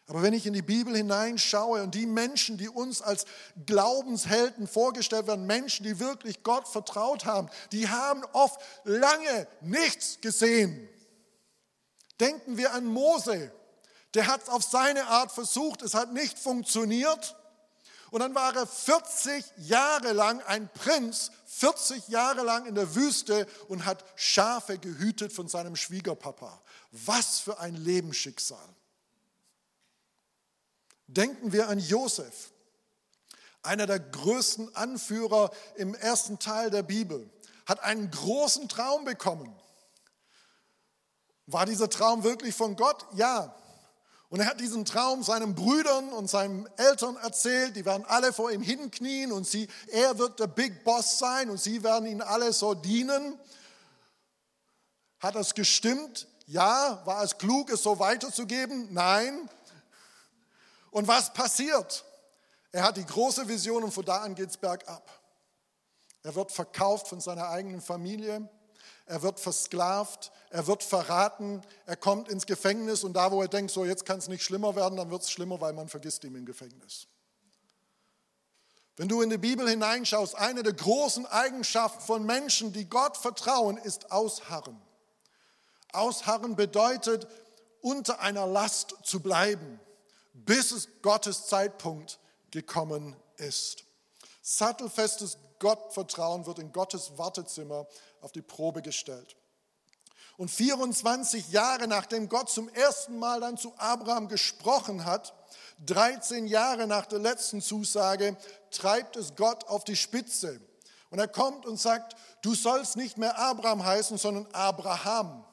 Aber 0.07 0.21
wenn 0.21 0.33
ich 0.33 0.45
in 0.45 0.53
die 0.53 0.61
Bibel 0.61 0.95
hineinschaue 0.95 1.81
und 1.81 1.95
die 1.95 2.05
Menschen, 2.05 2.57
die 2.57 2.67
uns 2.67 3.01
als 3.01 3.25
Glaubenshelden 3.65 4.67
vorgestellt 4.67 5.27
werden, 5.27 5.45
Menschen, 5.45 5.85
die 5.85 5.99
wirklich 5.99 6.43
Gott 6.43 6.67
vertraut 6.67 7.25
haben, 7.25 7.49
die 7.71 7.87
haben 7.87 8.23
oft 8.33 8.59
lange 8.83 9.47
nichts 9.61 10.19
gesehen. 10.19 10.89
Denken 12.19 12.57
wir 12.57 12.73
an 12.73 12.85
Mose. 12.85 13.51
Der 14.13 14.27
hat 14.27 14.43
es 14.43 14.49
auf 14.49 14.63
seine 14.63 15.07
Art 15.07 15.31
versucht, 15.31 15.81
es 15.81 15.93
hat 15.93 16.13
nicht 16.13 16.37
funktioniert. 16.37 17.35
Und 18.11 18.19
dann 18.19 18.35
war 18.35 18.55
er 18.55 18.67
40 18.67 19.43
Jahre 19.57 20.13
lang 20.13 20.39
ein 20.43 20.69
Prinz, 20.71 21.31
40 21.45 22.09
Jahre 22.09 22.43
lang 22.43 22.67
in 22.67 22.75
der 22.75 22.93
Wüste 22.93 23.47
und 23.69 23.85
hat 23.85 24.05
Schafe 24.15 24.77
gehütet 24.77 25.33
von 25.33 25.47
seinem 25.47 25.75
Schwiegerpapa. 25.75 26.61
Was 26.91 27.39
für 27.39 27.59
ein 27.59 27.75
Lebensschicksal. 27.75 28.69
Denken 31.07 31.51
wir 31.51 31.69
an 31.69 31.79
Josef, 31.79 32.51
einer 33.63 33.87
der 33.87 33.99
größten 33.99 34.75
Anführer 34.75 35.51
im 35.75 35.95
ersten 35.95 36.37
Teil 36.37 36.69
der 36.69 36.83
Bibel, 36.83 37.29
hat 37.65 37.81
einen 37.81 38.11
großen 38.11 38.69
Traum 38.69 39.05
bekommen. 39.05 39.55
War 41.47 41.65
dieser 41.65 41.89
Traum 41.89 42.23
wirklich 42.23 42.55
von 42.55 42.75
Gott? 42.75 43.05
Ja. 43.13 43.55
Und 44.33 44.39
er 44.39 44.47
hat 44.47 44.59
diesen 44.59 44.83
Traum 44.83 45.21
seinen 45.21 45.53
Brüdern 45.53 46.11
und 46.11 46.27
seinen 46.27 46.67
Eltern 46.77 47.17
erzählt. 47.17 47.75
Die 47.75 47.85
werden 47.85 48.03
alle 48.07 48.33
vor 48.33 48.49
ihm 48.49 48.63
hinknien 48.63 49.31
und 49.31 49.45
sie, 49.45 49.67
er 49.89 50.17
wird 50.17 50.39
der 50.39 50.47
Big 50.47 50.83
Boss 50.83 51.19
sein 51.19 51.51
und 51.51 51.61
sie 51.61 51.83
werden 51.83 52.07
ihn 52.07 52.19
alle 52.19 52.51
so 52.51 52.73
dienen. 52.73 53.37
Hat 55.19 55.35
das 55.35 55.53
gestimmt? 55.53 56.27
Ja. 56.47 57.03
War 57.05 57.21
es 57.21 57.37
klug, 57.37 57.69
es 57.69 57.83
so 57.83 57.99
weiterzugeben? 57.99 58.91
Nein. 58.91 59.47
Und 60.89 61.07
was 61.07 61.31
passiert? 61.31 62.03
Er 62.71 62.85
hat 62.85 62.97
die 62.97 63.05
große 63.05 63.47
Vision 63.47 63.83
und 63.83 63.91
von 63.91 64.03
da 64.03 64.23
an 64.23 64.33
geht 64.33 64.49
es 64.49 64.57
bergab. 64.57 65.11
Er 66.23 66.33
wird 66.33 66.51
verkauft 66.51 67.07
von 67.07 67.21
seiner 67.21 67.49
eigenen 67.49 67.81
Familie. 67.81 68.49
Er 69.05 69.21
wird 69.21 69.39
versklavt. 69.39 70.31
Er 70.49 70.67
wird 70.67 70.83
verraten. 70.83 71.61
Er 71.85 71.95
kommt 71.95 72.29
ins 72.29 72.45
Gefängnis 72.45 73.03
und 73.03 73.13
da, 73.13 73.31
wo 73.31 73.41
er 73.41 73.47
denkt, 73.47 73.71
so 73.71 73.85
jetzt 73.85 74.05
kann 74.05 74.19
es 74.19 74.27
nicht 74.27 74.43
schlimmer 74.43 74.75
werden, 74.75 74.97
dann 74.97 75.11
wird 75.11 75.23
es 75.23 75.31
schlimmer, 75.31 75.59
weil 75.61 75.73
man 75.73 75.89
vergisst 75.89 76.23
ihn 76.23 76.35
im 76.35 76.45
Gefängnis. 76.45 77.07
Wenn 78.95 79.07
du 79.07 79.21
in 79.21 79.29
die 79.29 79.37
Bibel 79.37 79.67
hineinschaust, 79.67 80.35
eine 80.35 80.61
der 80.61 80.73
großen 80.73 81.25
Eigenschaften 81.25 82.01
von 82.01 82.25
Menschen, 82.25 82.73
die 82.73 82.87
Gott 82.87 83.17
vertrauen, 83.17 83.77
ist 83.77 84.11
Ausharren. 84.11 84.79
Ausharren 85.91 86.55
bedeutet, 86.55 87.27
unter 87.81 88.19
einer 88.19 88.45
Last 88.45 88.95
zu 89.03 89.19
bleiben 89.19 89.79
bis 90.33 90.71
es 90.71 90.89
Gottes 91.01 91.47
Zeitpunkt 91.47 92.19
gekommen 92.51 93.15
ist. 93.37 93.85
Sattelfestes 94.41 95.37
Gottvertrauen 95.63 96.45
wird 96.45 96.59
in 96.59 96.73
Gottes 96.73 97.17
Wartezimmer 97.17 97.87
auf 98.19 98.33
die 98.33 98.41
Probe 98.41 98.81
gestellt. 98.81 99.37
Und 100.35 100.51
24 100.51 101.49
Jahre 101.49 101.87
nachdem 101.87 102.27
Gott 102.27 102.49
zum 102.49 102.67
ersten 102.69 103.17
Mal 103.17 103.39
dann 103.39 103.57
zu 103.57 103.73
Abraham 103.77 104.27
gesprochen 104.27 105.05
hat, 105.05 105.33
13 105.85 106.47
Jahre 106.47 106.85
nach 106.85 107.05
der 107.05 107.19
letzten 107.19 107.61
Zusage, 107.61 108.35
treibt 108.71 109.15
es 109.15 109.35
Gott 109.35 109.63
auf 109.67 109.85
die 109.85 109.95
Spitze. 109.95 110.59
Und 111.09 111.19
er 111.19 111.27
kommt 111.27 111.65
und 111.65 111.79
sagt, 111.79 112.15
du 112.41 112.55
sollst 112.55 112.97
nicht 112.97 113.17
mehr 113.17 113.37
Abraham 113.37 113.85
heißen, 113.85 114.17
sondern 114.17 114.47
Abraham 114.51 115.45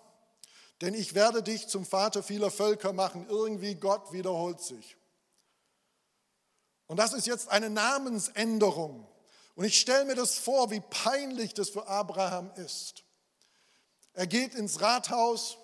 denn 0.81 0.95
ich 0.95 1.15
werde 1.15 1.43
dich 1.43 1.69
zum 1.69 1.85
Vater 1.85 2.23
vieler 2.23 2.51
Völker 2.51 2.93
machen. 2.93 3.27
Irgendwie 3.29 3.75
Gott 3.75 4.13
wiederholt 4.13 4.61
sich. 4.61 4.97
Und 6.87 6.97
das 6.97 7.13
ist 7.13 7.27
jetzt 7.27 7.49
eine 7.51 7.71
Namensänderung. 7.71 9.07
Und 9.55 9.65
ich 9.65 9.81
stelle 9.81 10.05
mir 10.05 10.15
das 10.15 10.39
vor, 10.39 10.71
wie 10.71 10.81
peinlich 10.81 11.55
das 11.55 11.71
für 11.71 11.87
Abraham 11.87 12.51
ist. 12.57 13.05
Er 14.13 14.27
geht 14.27 14.55
ins 14.55 14.81
Rathaus, 14.81 15.59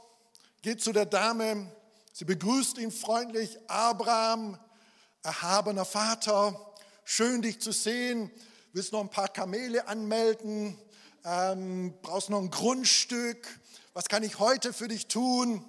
geht 0.63 0.83
zu 0.83 0.93
der 0.93 1.07
Dame, 1.07 1.71
sie 2.13 2.25
begrüßt 2.25 2.79
ihn 2.79 2.93
freundlich. 2.93 3.59
Abraham, 3.69 4.59
erhabener 5.23 5.85
Vater, 5.85 6.75
schön 7.05 7.43
dich 7.43 7.61
zu 7.61 7.73
sehen. 7.73 8.31
Willst 8.73 8.93
noch 8.93 9.01
ein 9.01 9.11
paar 9.11 9.29
Kamele 9.29 9.89
anmelden? 9.89 10.79
Ähm, 11.25 11.95
brauchst 12.03 12.31
noch 12.31 12.41
ein 12.41 12.51
Grundstück? 12.51 13.49
was 13.97 14.11
kann 14.11 14.23
ich 14.23 14.39
heute 14.39 14.75
für 14.75 14.89
dich 14.89 15.09
tun? 15.09 15.65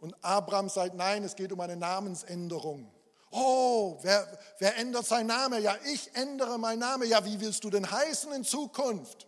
Und 0.00 0.12
Abraham 0.24 0.68
sagt, 0.68 0.96
nein, 0.96 1.22
es 1.22 1.36
geht 1.36 1.52
um 1.52 1.60
eine 1.60 1.76
Namensänderung. 1.76 2.92
Oh, 3.30 3.98
wer, 4.02 4.26
wer 4.58 4.76
ändert 4.76 5.06
seinen 5.06 5.26
Namen? 5.26 5.62
Ja, 5.62 5.76
ich 5.84 6.14
ändere 6.14 6.58
meinen 6.58 6.78
Namen. 6.78 7.08
Ja, 7.08 7.24
wie 7.24 7.40
willst 7.40 7.64
du 7.64 7.70
denn 7.70 7.90
heißen 7.90 8.32
in 8.32 8.44
Zukunft? 8.44 9.26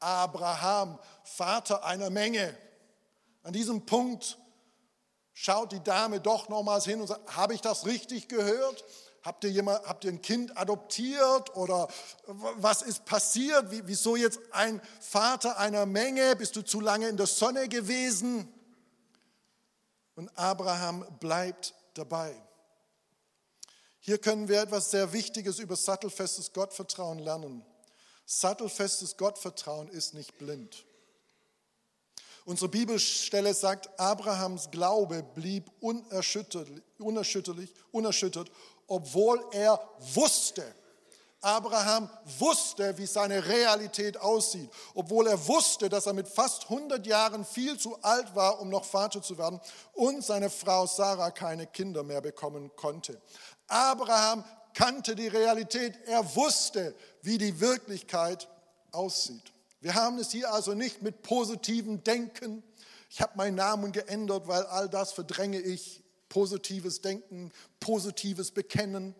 Abraham, 0.00 0.98
Vater 1.22 1.84
einer 1.84 2.10
Menge. 2.10 2.56
An 3.42 3.52
diesem 3.52 3.84
Punkt 3.84 4.38
schaut 5.32 5.72
die 5.72 5.82
Dame 5.82 6.20
doch 6.20 6.48
nochmals 6.48 6.84
hin 6.84 7.00
und 7.00 7.06
sagt, 7.06 7.36
habe 7.36 7.54
ich 7.54 7.60
das 7.60 7.86
richtig 7.86 8.28
gehört? 8.28 8.84
Habt 9.22 9.44
ihr, 9.44 9.50
jemand, 9.50 9.86
habt 9.86 10.04
ihr 10.04 10.12
ein 10.12 10.20
Kind 10.20 10.56
adoptiert 10.56 11.56
oder 11.56 11.88
was 12.26 12.82
ist 12.82 13.06
passiert? 13.06 13.70
Wie, 13.70 13.86
wieso 13.86 14.16
jetzt 14.16 14.38
ein 14.52 14.82
Vater 15.00 15.58
einer 15.58 15.86
Menge? 15.86 16.36
Bist 16.36 16.56
du 16.56 16.62
zu 16.62 16.80
lange 16.80 17.08
in 17.08 17.16
der 17.16 17.26
Sonne 17.26 17.68
gewesen? 17.68 18.52
Und 20.14 20.30
Abraham 20.38 21.06
bleibt 21.20 21.74
dabei. 21.94 22.34
Hier 24.06 24.18
können 24.18 24.48
wir 24.48 24.60
etwas 24.60 24.90
sehr 24.90 25.14
Wichtiges 25.14 25.58
über 25.58 25.76
sattelfestes 25.76 26.52
Gottvertrauen 26.52 27.20
lernen. 27.20 27.64
Sattelfestes 28.26 29.16
Gottvertrauen 29.16 29.88
ist 29.88 30.12
nicht 30.12 30.36
blind. 30.36 30.84
Unsere 32.44 32.68
Bibelstelle 32.68 33.54
sagt, 33.54 33.98
Abrahams 33.98 34.70
Glaube 34.70 35.22
blieb 35.22 35.70
unerschütterlich, 35.80 36.82
unerschütterlich, 36.98 37.72
unerschüttert, 37.92 38.50
obwohl 38.88 39.42
er 39.52 39.80
wusste, 39.98 40.74
Abraham 41.44 42.08
wusste, 42.38 42.96
wie 42.96 43.04
seine 43.04 43.46
Realität 43.46 44.16
aussieht, 44.18 44.70
obwohl 44.94 45.26
er 45.26 45.46
wusste, 45.46 45.90
dass 45.90 46.06
er 46.06 46.14
mit 46.14 46.26
fast 46.26 46.64
100 46.64 47.06
Jahren 47.06 47.44
viel 47.44 47.78
zu 47.78 47.98
alt 48.02 48.34
war, 48.34 48.60
um 48.60 48.70
noch 48.70 48.84
Vater 48.84 49.20
zu 49.20 49.36
werden 49.36 49.60
und 49.92 50.24
seine 50.24 50.48
Frau 50.48 50.86
Sarah 50.86 51.30
keine 51.30 51.66
Kinder 51.66 52.02
mehr 52.02 52.22
bekommen 52.22 52.74
konnte. 52.76 53.20
Abraham 53.66 54.44
kannte 54.74 55.14
die 55.14 55.28
Realität, 55.28 55.96
er 56.06 56.34
wusste, 56.36 56.94
wie 57.22 57.38
die 57.38 57.60
Wirklichkeit 57.60 58.48
aussieht. 58.92 59.52
Wir 59.80 59.94
haben 59.94 60.18
es 60.18 60.30
hier 60.30 60.52
also 60.52 60.74
nicht 60.74 61.02
mit 61.02 61.22
positivem 61.22 62.02
Denken. 62.04 62.62
Ich 63.10 63.20
habe 63.20 63.36
meinen 63.36 63.56
Namen 63.56 63.92
geändert, 63.92 64.48
weil 64.48 64.64
all 64.66 64.88
das 64.88 65.12
verdränge 65.12 65.60
ich 65.60 66.02
positives 66.28 67.00
Denken, 67.00 67.52
positives 67.80 68.50
Bekennen. 68.50 69.14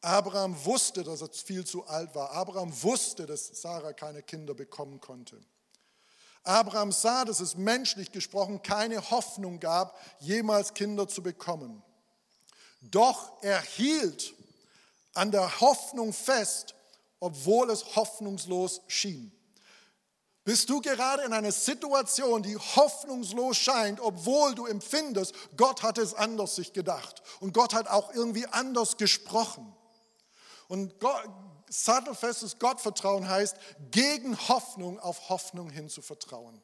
Abraham 0.00 0.56
wusste, 0.64 1.04
dass 1.04 1.20
er 1.20 1.30
viel 1.30 1.64
zu 1.64 1.86
alt 1.86 2.14
war. 2.14 2.32
Abraham 2.32 2.72
wusste, 2.82 3.26
dass 3.26 3.46
Sarah 3.60 3.92
keine 3.92 4.22
Kinder 4.22 4.54
bekommen 4.54 5.00
konnte. 5.00 5.40
Abraham 6.42 6.92
sah, 6.92 7.24
dass 7.24 7.40
es 7.40 7.56
menschlich 7.56 8.12
gesprochen 8.12 8.62
keine 8.62 9.10
Hoffnung 9.10 9.58
gab, 9.58 9.98
jemals 10.20 10.74
Kinder 10.74 11.08
zu 11.08 11.22
bekommen. 11.22 11.82
Doch 12.90 13.42
er 13.42 13.60
hielt 13.60 14.34
an 15.14 15.30
der 15.30 15.60
Hoffnung 15.60 16.12
fest, 16.12 16.74
obwohl 17.20 17.70
es 17.70 17.96
hoffnungslos 17.96 18.82
schien. 18.86 19.32
Bist 20.44 20.70
du 20.70 20.80
gerade 20.80 21.24
in 21.24 21.32
einer 21.32 21.50
Situation, 21.50 22.42
die 22.42 22.56
hoffnungslos 22.56 23.56
scheint, 23.56 23.98
obwohl 23.98 24.54
du 24.54 24.66
empfindest, 24.66 25.34
Gott 25.56 25.82
hat 25.82 25.98
es 25.98 26.14
anders 26.14 26.54
sich 26.54 26.72
gedacht 26.72 27.20
und 27.40 27.52
Gott 27.52 27.74
hat 27.74 27.88
auch 27.88 28.14
irgendwie 28.14 28.46
anders 28.46 28.96
gesprochen. 28.96 29.74
Und 30.68 31.00
Gott, 31.00 31.28
sattelfestes 31.68 32.60
Gottvertrauen 32.60 33.28
heißt, 33.28 33.56
gegen 33.90 34.38
Hoffnung 34.48 35.00
auf 35.00 35.28
Hoffnung 35.30 35.68
hin 35.68 35.88
zu 35.88 36.00
vertrauen. 36.00 36.62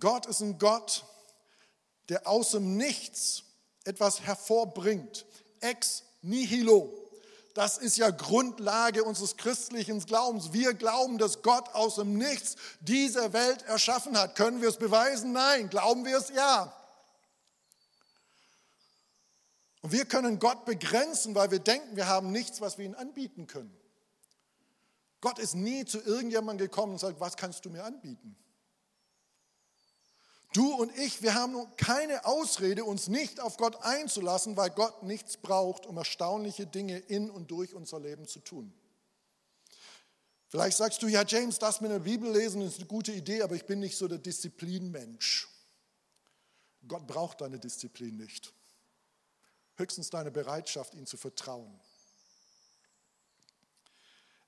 Gott 0.00 0.26
ist 0.26 0.40
ein 0.40 0.58
Gott, 0.58 1.04
der 2.10 2.26
aus 2.26 2.50
dem 2.50 2.76
Nichts 2.76 3.44
etwas 3.84 4.20
hervorbringt. 4.20 5.24
Ex 5.60 6.02
nihilo. 6.20 6.92
Das 7.54 7.78
ist 7.78 7.96
ja 7.96 8.10
Grundlage 8.10 9.02
unseres 9.04 9.36
christlichen 9.36 10.00
Glaubens. 10.00 10.52
Wir 10.52 10.74
glauben, 10.74 11.18
dass 11.18 11.42
Gott 11.42 11.68
aus 11.74 11.96
dem 11.96 12.16
Nichts 12.16 12.56
diese 12.80 13.32
Welt 13.32 13.62
erschaffen 13.62 14.18
hat. 14.18 14.36
Können 14.36 14.60
wir 14.60 14.68
es 14.68 14.76
beweisen? 14.76 15.32
Nein. 15.32 15.70
Glauben 15.70 16.04
wir 16.04 16.18
es? 16.18 16.30
Ja. 16.30 16.76
Und 19.82 19.92
wir 19.92 20.04
können 20.04 20.38
Gott 20.38 20.64
begrenzen, 20.64 21.34
weil 21.34 21.50
wir 21.50 21.58
denken, 21.58 21.96
wir 21.96 22.06
haben 22.06 22.32
nichts, 22.32 22.60
was 22.60 22.76
wir 22.76 22.84
ihm 22.84 22.94
anbieten 22.94 23.46
können. 23.46 23.74
Gott 25.20 25.38
ist 25.38 25.54
nie 25.54 25.84
zu 25.84 26.00
irgendjemandem 26.00 26.66
gekommen 26.68 26.92
und 26.92 26.98
sagt, 26.98 27.20
was 27.20 27.36
kannst 27.36 27.64
du 27.64 27.70
mir 27.70 27.84
anbieten? 27.84 28.36
Du 30.52 30.74
und 30.74 30.96
ich, 30.98 31.22
wir 31.22 31.34
haben 31.34 31.56
keine 31.76 32.24
Ausrede, 32.24 32.84
uns 32.84 33.06
nicht 33.06 33.38
auf 33.38 33.56
Gott 33.56 33.76
einzulassen, 33.82 34.56
weil 34.56 34.70
Gott 34.70 35.04
nichts 35.04 35.36
braucht, 35.36 35.86
um 35.86 35.96
erstaunliche 35.96 36.66
Dinge 36.66 36.98
in 36.98 37.30
und 37.30 37.50
durch 37.50 37.74
unser 37.74 38.00
Leben 38.00 38.26
zu 38.26 38.40
tun. 38.40 38.72
Vielleicht 40.48 40.76
sagst 40.76 41.00
du, 41.02 41.06
ja 41.06 41.24
James, 41.24 41.60
das 41.60 41.80
mit 41.80 41.92
der 41.92 42.00
Bibel 42.00 42.32
lesen 42.32 42.62
ist 42.62 42.78
eine 42.78 42.86
gute 42.86 43.12
Idee, 43.12 43.42
aber 43.42 43.54
ich 43.54 43.64
bin 43.64 43.78
nicht 43.78 43.96
so 43.96 44.08
der 44.08 44.18
Disziplinmensch. 44.18 45.48
Gott 46.88 47.06
braucht 47.06 47.40
deine 47.40 47.60
Disziplin 47.60 48.16
nicht. 48.16 48.52
Höchstens 49.76 50.10
deine 50.10 50.32
Bereitschaft, 50.32 50.94
ihm 50.94 51.06
zu 51.06 51.16
vertrauen. 51.16 51.78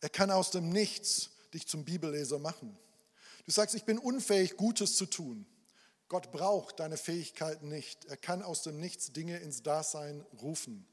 Er 0.00 0.08
kann 0.08 0.32
aus 0.32 0.50
dem 0.50 0.70
Nichts 0.70 1.30
dich 1.54 1.68
zum 1.68 1.84
Bibelleser 1.84 2.40
machen. 2.40 2.76
Du 3.44 3.52
sagst, 3.52 3.76
ich 3.76 3.84
bin 3.84 3.98
unfähig, 3.98 4.56
Gutes 4.56 4.96
zu 4.96 5.06
tun. 5.06 5.46
Gott 6.12 6.30
braucht 6.30 6.78
deine 6.78 6.98
Fähigkeiten 6.98 7.68
nicht. 7.68 8.04
Er 8.04 8.18
kann 8.18 8.42
aus 8.42 8.62
dem 8.62 8.78
Nichts 8.78 9.14
Dinge 9.14 9.38
ins 9.38 9.62
Dasein 9.62 10.26
rufen. 10.42 10.86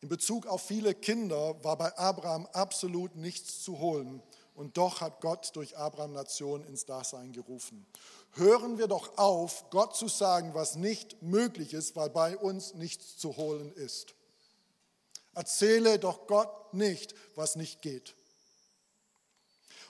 In 0.00 0.08
Bezug 0.08 0.46
auf 0.46 0.62
viele 0.62 0.94
Kinder 0.94 1.56
war 1.64 1.76
bei 1.76 1.98
Abraham 1.98 2.46
absolut 2.52 3.16
nichts 3.16 3.64
zu 3.64 3.80
holen. 3.80 4.22
Und 4.54 4.76
doch 4.76 5.00
hat 5.00 5.20
Gott 5.20 5.50
durch 5.56 5.76
Abraham 5.76 6.12
Nation 6.12 6.62
ins 6.62 6.86
Dasein 6.86 7.32
gerufen. 7.32 7.84
Hören 8.34 8.78
wir 8.78 8.86
doch 8.86 9.18
auf, 9.18 9.68
Gott 9.70 9.96
zu 9.96 10.06
sagen, 10.06 10.54
was 10.54 10.76
nicht 10.76 11.20
möglich 11.20 11.74
ist, 11.74 11.96
weil 11.96 12.10
bei 12.10 12.36
uns 12.36 12.74
nichts 12.74 13.18
zu 13.18 13.36
holen 13.36 13.72
ist. 13.72 14.14
Erzähle 15.34 15.98
doch 15.98 16.28
Gott 16.28 16.74
nicht, 16.74 17.16
was 17.34 17.56
nicht 17.56 17.82
geht. 17.82 18.14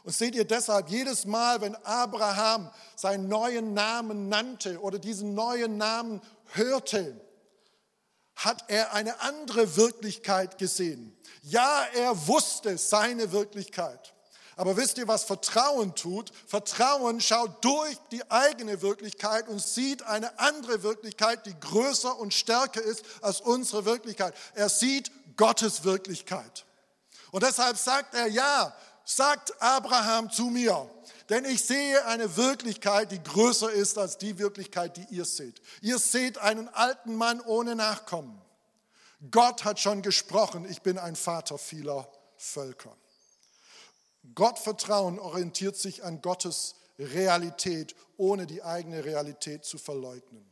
Und 0.04 0.14
seht 0.14 0.34
ihr 0.34 0.44
deshalb, 0.44 0.88
jedes 0.88 1.24
Mal, 1.26 1.60
wenn 1.60 1.76
Abraham 1.84 2.70
seinen 2.96 3.28
neuen 3.28 3.74
Namen 3.74 4.28
nannte 4.28 4.80
oder 4.80 4.98
diesen 4.98 5.34
neuen 5.34 5.76
Namen 5.76 6.20
hörte, 6.52 7.20
hat 8.34 8.64
er 8.68 8.94
eine 8.94 9.20
andere 9.20 9.76
Wirklichkeit 9.76 10.56
gesehen. 10.56 11.16
Ja, 11.42 11.84
er 11.94 12.26
wusste 12.26 12.78
seine 12.78 13.32
Wirklichkeit. 13.32 14.14
Aber 14.56 14.76
wisst 14.76 14.98
ihr, 14.98 15.08
was 15.08 15.24
Vertrauen 15.24 15.94
tut? 15.94 16.32
Vertrauen 16.46 17.20
schaut 17.20 17.64
durch 17.64 17.96
die 18.10 18.30
eigene 18.30 18.82
Wirklichkeit 18.82 19.48
und 19.48 19.58
sieht 19.62 20.02
eine 20.02 20.38
andere 20.38 20.82
Wirklichkeit, 20.82 21.46
die 21.46 21.58
größer 21.58 22.18
und 22.18 22.34
stärker 22.34 22.82
ist 22.82 23.04
als 23.22 23.40
unsere 23.40 23.84
Wirklichkeit. 23.84 24.34
Er 24.54 24.68
sieht 24.68 25.10
Gottes 25.36 25.84
Wirklichkeit. 25.84 26.66
Und 27.30 27.42
deshalb 27.42 27.78
sagt 27.78 28.14
er, 28.14 28.26
ja, 28.26 28.74
sagt 29.16 29.60
Abraham 29.60 30.30
zu 30.30 30.46
mir, 30.46 30.88
denn 31.30 31.44
ich 31.44 31.64
sehe 31.64 32.06
eine 32.06 32.36
Wirklichkeit, 32.36 33.10
die 33.10 33.22
größer 33.22 33.70
ist 33.70 33.98
als 33.98 34.18
die 34.18 34.38
Wirklichkeit, 34.38 34.96
die 34.96 35.06
ihr 35.10 35.24
seht. 35.24 35.60
Ihr 35.80 35.98
seht 35.98 36.38
einen 36.38 36.68
alten 36.68 37.16
Mann 37.16 37.40
ohne 37.40 37.74
Nachkommen. 37.74 38.40
Gott 39.30 39.64
hat 39.64 39.80
schon 39.80 40.02
gesprochen, 40.02 40.64
ich 40.68 40.82
bin 40.82 40.96
ein 40.96 41.16
Vater 41.16 41.58
vieler 41.58 42.10
Völker. 42.36 42.96
Gottvertrauen 44.34 45.18
orientiert 45.18 45.76
sich 45.76 46.04
an 46.04 46.22
Gottes 46.22 46.76
Realität, 46.98 47.96
ohne 48.16 48.46
die 48.46 48.62
eigene 48.62 49.04
Realität 49.04 49.64
zu 49.64 49.78
verleugnen. 49.78 50.46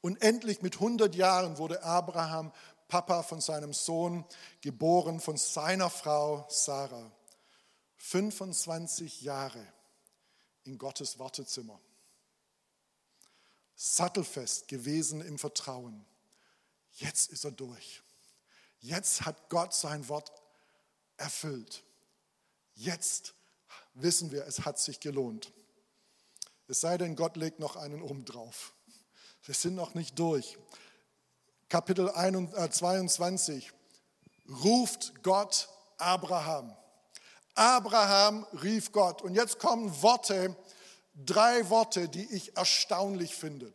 Und 0.00 0.20
endlich 0.22 0.60
mit 0.60 0.74
100 0.74 1.14
Jahren 1.14 1.56
wurde 1.56 1.82
Abraham 1.82 2.52
Papa 2.88 3.22
von 3.22 3.40
seinem 3.40 3.72
Sohn, 3.72 4.24
geboren 4.60 5.20
von 5.20 5.36
seiner 5.36 5.88
Frau 5.88 6.46
Sarah. 6.48 7.10
25 8.04 9.22
Jahre 9.22 9.66
in 10.64 10.76
Gottes 10.76 11.18
Wartezimmer. 11.18 11.80
Sattelfest 13.74 14.68
gewesen 14.68 15.22
im 15.22 15.38
Vertrauen. 15.38 16.04
Jetzt 16.92 17.32
ist 17.32 17.44
er 17.44 17.50
durch. 17.50 18.02
Jetzt 18.80 19.24
hat 19.24 19.48
Gott 19.48 19.72
sein 19.72 20.06
Wort 20.10 20.30
erfüllt. 21.16 21.82
Jetzt 22.74 23.32
wissen 23.94 24.30
wir, 24.30 24.46
es 24.46 24.66
hat 24.66 24.78
sich 24.78 25.00
gelohnt. 25.00 25.50
Es 26.68 26.82
sei 26.82 26.98
denn, 26.98 27.16
Gott 27.16 27.36
legt 27.36 27.58
noch 27.58 27.74
einen 27.74 28.02
oben 28.02 28.26
drauf. 28.26 28.74
Wir 29.44 29.54
sind 29.54 29.76
noch 29.76 29.94
nicht 29.94 30.18
durch. 30.18 30.58
Kapitel 31.70 32.12
22 32.12 33.66
äh, 33.66 34.52
ruft 34.52 35.22
Gott 35.22 35.70
Abraham. 35.96 36.76
Abraham 37.54 38.46
rief 38.62 38.92
Gott. 38.92 39.22
Und 39.22 39.34
jetzt 39.34 39.58
kommen 39.58 40.02
Worte, 40.02 40.56
drei 41.14 41.68
Worte, 41.70 42.08
die 42.08 42.26
ich 42.34 42.56
erstaunlich 42.56 43.34
finde. 43.34 43.72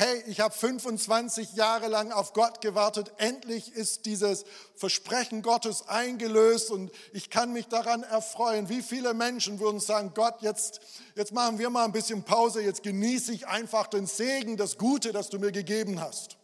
Hey, 0.00 0.22
ich 0.28 0.38
habe 0.38 0.54
25 0.54 1.54
Jahre 1.54 1.88
lang 1.88 2.12
auf 2.12 2.32
Gott 2.32 2.60
gewartet. 2.60 3.10
Endlich 3.16 3.72
ist 3.72 4.06
dieses 4.06 4.44
Versprechen 4.76 5.42
Gottes 5.42 5.88
eingelöst 5.88 6.70
und 6.70 6.92
ich 7.12 7.30
kann 7.30 7.52
mich 7.52 7.66
daran 7.66 8.04
erfreuen. 8.04 8.68
Wie 8.68 8.82
viele 8.82 9.12
Menschen 9.12 9.58
würden 9.58 9.80
sagen, 9.80 10.12
Gott, 10.14 10.36
jetzt, 10.40 10.78
jetzt 11.16 11.32
machen 11.32 11.58
wir 11.58 11.68
mal 11.70 11.84
ein 11.84 11.90
bisschen 11.90 12.22
Pause, 12.22 12.62
jetzt 12.62 12.84
genieße 12.84 13.32
ich 13.32 13.48
einfach 13.48 13.88
den 13.88 14.06
Segen, 14.06 14.56
das 14.56 14.78
Gute, 14.78 15.12
das 15.12 15.30
du 15.30 15.40
mir 15.40 15.50
gegeben 15.50 16.00
hast. 16.00 16.36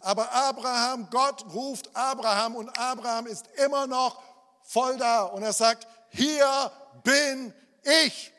Aber 0.00 0.32
Abraham, 0.32 1.06
Gott 1.08 1.44
ruft 1.54 1.94
Abraham 1.94 2.56
und 2.56 2.76
Abraham 2.76 3.28
ist 3.28 3.46
immer 3.64 3.86
noch 3.86 4.20
voll 4.64 4.96
da. 4.96 5.24
Und 5.24 5.42
er 5.42 5.52
sagt, 5.52 5.86
hier 6.10 6.70
bin 7.02 7.52
ich. 7.82 8.32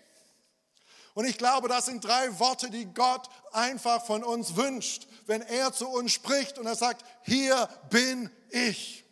Und 1.13 1.25
ich 1.25 1.37
glaube, 1.37 1.67
das 1.67 1.85
sind 1.85 2.03
drei 2.03 2.39
Worte, 2.39 2.69
die 2.69 2.85
Gott 2.85 3.29
einfach 3.51 4.03
von 4.05 4.23
uns 4.23 4.55
wünscht, 4.55 5.07
wenn 5.27 5.41
er 5.41 5.71
zu 5.71 5.87
uns 5.87 6.11
spricht 6.11 6.57
und 6.57 6.65
er 6.65 6.75
sagt, 6.75 7.05
hier 7.21 7.69
bin 7.89 8.31
ich. 8.49 9.03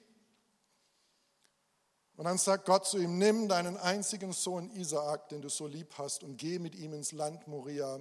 Und 2.15 2.26
dann 2.26 2.38
sagt 2.38 2.65
Gott 2.65 2.86
zu 2.86 2.97
ihm, 2.97 3.17
nimm 3.17 3.47
deinen 3.47 3.78
einzigen 3.78 4.34
Sohn 4.34 4.69
Isaak, 4.71 5.30
den 5.30 5.41
du 5.41 5.50
so 5.50 5.65
lieb 5.65 5.93
hast, 5.97 6.24
und 6.24 6.38
geh 6.38 6.60
mit 6.60 6.76
ihm 6.76 6.93
ins 6.93 7.12
Land 7.12 7.47
Moria. 7.47 8.00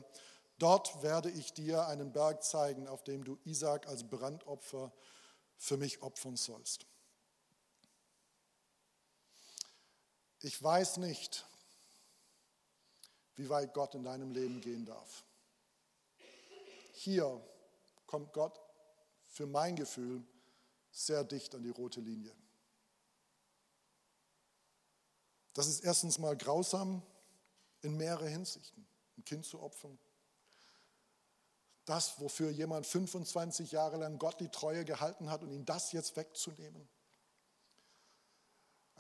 Dort 0.59 1.03
werde 1.03 1.31
ich 1.31 1.55
dir 1.55 1.87
einen 1.87 2.13
Berg 2.13 2.43
zeigen, 2.43 2.87
auf 2.87 3.03
dem 3.03 3.25
du 3.25 3.39
Isaak 3.45 3.87
als 3.87 4.05
Brandopfer 4.05 4.93
für 5.57 5.79
mich 5.79 6.03
opfern 6.03 6.37
sollst. 6.37 6.87
Ich 10.43 10.63
weiß 10.63 10.97
nicht, 10.99 11.47
wie 13.37 13.49
weit 13.49 13.75
Gott 13.75 13.95
in 13.95 14.05
deinem 14.05 14.33
Leben 14.33 14.61
gehen 14.61 14.87
darf. 14.87 15.25
Hier 16.95 17.41
kommt 18.07 18.33
Gott 18.33 18.61
für 19.27 19.47
mein 19.47 19.77
Gefühl 19.77 20.23
sehr 20.91 21.25
dicht 21.25 21.55
an 21.55 21.63
die 21.63 21.71
rote 21.71 22.01
Linie. 22.01 22.35
Das 25.53 25.67
ist 25.67 25.81
erstens 25.81 26.19
mal 26.19 26.37
grausam 26.37 27.03
in 27.83 27.97
mehrere 27.97 28.29
Hinsichten, 28.29 28.87
ein 29.19 29.25
Kind 29.25 29.45
zu 29.45 29.61
opfern. 29.61 29.99
Das, 31.85 32.21
wofür 32.21 32.51
jemand 32.51 32.87
25 32.87 33.73
Jahre 33.73 33.97
lang 33.97 34.19
Gott 34.19 34.41
die 34.41 34.49
Treue 34.49 34.85
gehalten 34.85 35.29
hat 35.31 35.43
und 35.43 35.51
ihn 35.51 35.65
das 35.65 35.93
jetzt 35.93 36.17
wegzunehmen. 36.17 36.89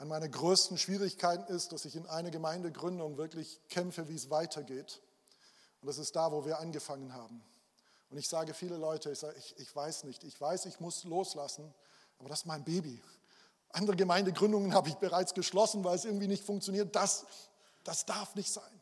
An 0.00 0.08
meine 0.08 0.30
größten 0.30 0.78
Schwierigkeiten 0.78 1.52
ist, 1.52 1.72
dass 1.72 1.84
ich 1.84 1.94
in 1.94 2.06
eine 2.06 2.30
Gemeindegründung 2.30 3.18
wirklich 3.18 3.60
kämpfe, 3.68 4.08
wie 4.08 4.14
es 4.14 4.30
weitergeht. 4.30 4.98
Und 5.82 5.88
das 5.88 5.98
ist 5.98 6.16
da, 6.16 6.32
wo 6.32 6.46
wir 6.46 6.58
angefangen 6.58 7.12
haben. 7.12 7.44
Und 8.08 8.16
ich 8.16 8.26
sage 8.26 8.54
viele 8.54 8.78
Leute, 8.78 9.10
ich, 9.10 9.18
sage, 9.18 9.36
ich, 9.36 9.58
ich 9.58 9.76
weiß 9.76 10.04
nicht, 10.04 10.24
ich 10.24 10.40
weiß, 10.40 10.64
ich 10.64 10.80
muss 10.80 11.04
loslassen, 11.04 11.74
aber 12.18 12.30
das 12.30 12.40
ist 12.40 12.46
mein 12.46 12.64
Baby. 12.64 12.98
Andere 13.72 13.94
Gemeindegründungen 13.94 14.72
habe 14.72 14.88
ich 14.88 14.94
bereits 14.94 15.34
geschlossen, 15.34 15.84
weil 15.84 15.96
es 15.96 16.06
irgendwie 16.06 16.28
nicht 16.28 16.44
funktioniert. 16.44 16.96
Das, 16.96 17.26
das 17.84 18.06
darf 18.06 18.34
nicht 18.36 18.50
sein. 18.50 18.80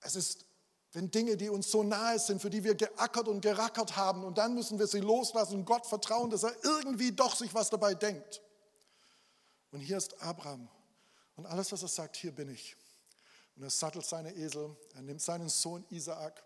Es 0.00 0.16
ist, 0.16 0.44
wenn 0.92 1.10
Dinge, 1.10 1.38
die 1.38 1.48
uns 1.48 1.70
so 1.70 1.82
nahe 1.82 2.18
sind, 2.18 2.42
für 2.42 2.50
die 2.50 2.62
wir 2.62 2.74
geackert 2.74 3.26
und 3.26 3.40
gerackert 3.40 3.96
haben, 3.96 4.22
und 4.22 4.36
dann 4.36 4.54
müssen 4.54 4.78
wir 4.78 4.86
sie 4.86 5.00
loslassen 5.00 5.60
und 5.60 5.64
Gott 5.64 5.86
vertrauen, 5.86 6.28
dass 6.28 6.42
er 6.42 6.52
irgendwie 6.62 7.12
doch 7.12 7.34
sich 7.34 7.54
was 7.54 7.70
dabei 7.70 7.94
denkt. 7.94 8.42
Und 9.76 9.82
hier 9.82 9.98
ist 9.98 10.22
Abraham. 10.22 10.70
Und 11.36 11.44
alles, 11.44 11.70
was 11.70 11.82
er 11.82 11.88
sagt, 11.88 12.16
hier 12.16 12.32
bin 12.32 12.48
ich. 12.48 12.74
Und 13.56 13.62
er 13.62 13.68
sattelt 13.68 14.06
seine 14.06 14.34
Esel, 14.34 14.74
er 14.94 15.02
nimmt 15.02 15.20
seinen 15.20 15.50
Sohn 15.50 15.84
Isaak 15.90 16.42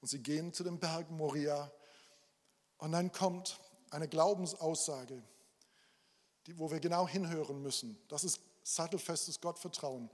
und 0.00 0.08
sie 0.08 0.18
gehen 0.18 0.52
zu 0.52 0.64
dem 0.64 0.80
Berg 0.80 1.08
Moria. 1.08 1.70
Und 2.78 2.90
dann 2.90 3.12
kommt 3.12 3.60
eine 3.90 4.08
Glaubensaussage, 4.08 5.22
die, 6.48 6.58
wo 6.58 6.72
wir 6.72 6.80
genau 6.80 7.06
hinhören 7.06 7.62
müssen. 7.62 7.96
Das 8.08 8.24
ist 8.24 8.40
sattelfestes 8.64 9.40
Gottvertrauen. 9.40 10.10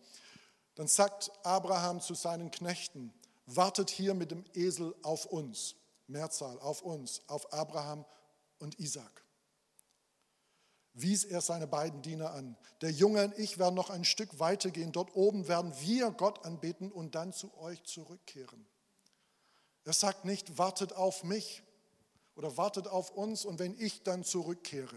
Dann 0.74 0.88
sagt 0.88 1.32
Abraham 1.44 2.02
zu 2.02 2.12
seinen 2.12 2.50
Knechten, 2.50 3.14
wartet 3.46 3.88
hier 3.88 4.12
mit 4.12 4.30
dem 4.30 4.44
Esel 4.52 4.94
auf 5.02 5.24
uns, 5.24 5.74
Mehrzahl, 6.06 6.58
auf 6.58 6.82
uns, 6.82 7.22
auf 7.28 7.50
Abraham 7.50 8.04
und 8.58 8.78
Isaac. 8.78 9.24
Wies 11.00 11.24
er 11.24 11.40
seine 11.40 11.66
beiden 11.66 12.02
Diener 12.02 12.32
an. 12.32 12.56
Der 12.80 12.90
Junge 12.90 13.24
und 13.24 13.38
ich 13.38 13.58
werden 13.58 13.74
noch 13.74 13.90
ein 13.90 14.04
Stück 14.04 14.38
weitergehen. 14.38 14.92
Dort 14.92 15.14
oben 15.14 15.48
werden 15.48 15.72
wir 15.80 16.10
Gott 16.10 16.44
anbeten 16.44 16.90
und 16.90 17.14
dann 17.14 17.32
zu 17.32 17.56
euch 17.58 17.82
zurückkehren. 17.84 18.66
Er 19.84 19.92
sagt 19.92 20.24
nicht, 20.24 20.58
wartet 20.58 20.92
auf 20.92 21.24
mich 21.24 21.62
oder 22.34 22.56
wartet 22.56 22.86
auf 22.86 23.10
uns 23.10 23.44
und 23.44 23.58
wenn 23.58 23.78
ich 23.80 24.02
dann 24.02 24.24
zurückkehre, 24.24 24.96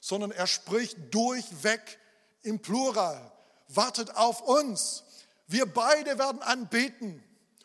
sondern 0.00 0.32
er 0.32 0.46
spricht 0.46 0.96
durchweg 1.14 1.98
im 2.42 2.60
Plural. 2.60 3.32
Wartet 3.68 4.16
auf 4.16 4.42
uns. 4.42 5.04
Wir 5.46 5.66
beide 5.66 6.18
werden 6.18 6.42
anbeten 6.42 7.22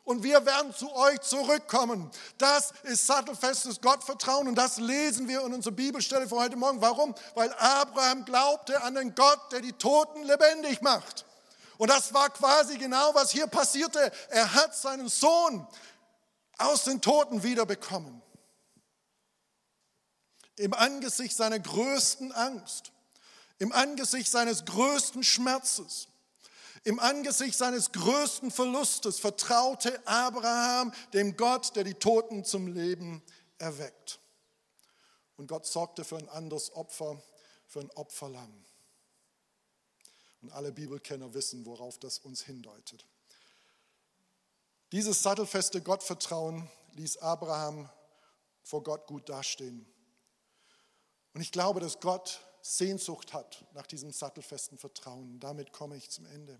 und 0.07 0.23
wir 0.23 0.45
werden 0.45 0.73
zu 0.73 0.89
euch 0.95 1.19
zurückkommen. 1.19 2.09
Das 2.37 2.71
ist 2.83 3.05
sattelfestes 3.05 3.81
Gottvertrauen 3.81 4.47
und 4.47 4.55
das 4.55 4.77
lesen 4.77 5.27
wir 5.27 5.45
in 5.45 5.53
unserer 5.53 5.73
Bibelstelle 5.73 6.29
für 6.29 6.37
heute 6.37 6.55
Morgen. 6.55 6.79
Warum? 6.79 7.13
Weil 7.35 7.53
Abraham 7.55 8.23
glaubte 8.23 8.81
an 8.83 8.95
den 8.95 9.13
Gott, 9.15 9.51
der 9.51 9.59
die 9.59 9.73
Toten 9.73 10.23
lebendig 10.23 10.81
macht. 10.81 11.25
Und 11.77 11.89
das 11.89 12.13
war 12.13 12.29
quasi 12.29 12.77
genau, 12.77 13.13
was 13.15 13.31
hier 13.31 13.47
passierte. 13.47 14.11
Er 14.29 14.53
hat 14.53 14.73
seinen 14.77 15.09
Sohn 15.09 15.67
aus 16.57 16.85
den 16.85 17.01
Toten 17.01 17.43
wiederbekommen. 17.43 18.21
Im 20.55 20.73
Angesicht 20.73 21.35
seiner 21.35 21.59
größten 21.59 22.31
Angst, 22.31 22.93
im 23.59 23.73
Angesicht 23.73 24.31
seines 24.31 24.63
größten 24.63 25.23
Schmerzes, 25.23 26.07
im 26.83 26.99
Angesicht 26.99 27.57
seines 27.57 27.91
größten 27.91 28.51
Verlustes 28.51 29.19
vertraute 29.19 30.05
Abraham 30.07 30.93
dem 31.13 31.35
Gott, 31.37 31.75
der 31.75 31.83
die 31.83 31.93
Toten 31.93 32.43
zum 32.43 32.67
Leben 32.67 33.21
erweckt. 33.57 34.19
Und 35.37 35.47
Gott 35.47 35.65
sorgte 35.65 36.03
für 36.03 36.17
ein 36.17 36.29
anderes 36.29 36.73
Opfer, 36.73 37.21
für 37.67 37.81
ein 37.81 37.91
Opferlamm. 37.91 38.65
Und 40.41 40.51
alle 40.51 40.71
Bibelkenner 40.71 41.33
wissen, 41.33 41.65
worauf 41.65 41.97
das 41.99 42.19
uns 42.19 42.43
hindeutet. 42.43 43.05
Dieses 44.91 45.21
sattelfeste 45.21 45.81
Gottvertrauen 45.81 46.69
ließ 46.93 47.17
Abraham 47.17 47.89
vor 48.63 48.83
Gott 48.83 49.05
gut 49.07 49.27
dastehen. 49.29 49.85
Und 51.33 51.41
ich 51.41 51.51
glaube, 51.51 51.79
dass 51.79 51.99
Gott 51.99 52.39
Sehnsucht 52.67 53.33
hat 53.33 53.65
nach 53.73 53.87
diesem 53.87 54.11
sattelfesten 54.11 54.77
Vertrauen. 54.77 55.39
Damit 55.39 55.71
komme 55.71 55.95
ich 55.95 56.09
zum 56.09 56.25
Ende. 56.25 56.59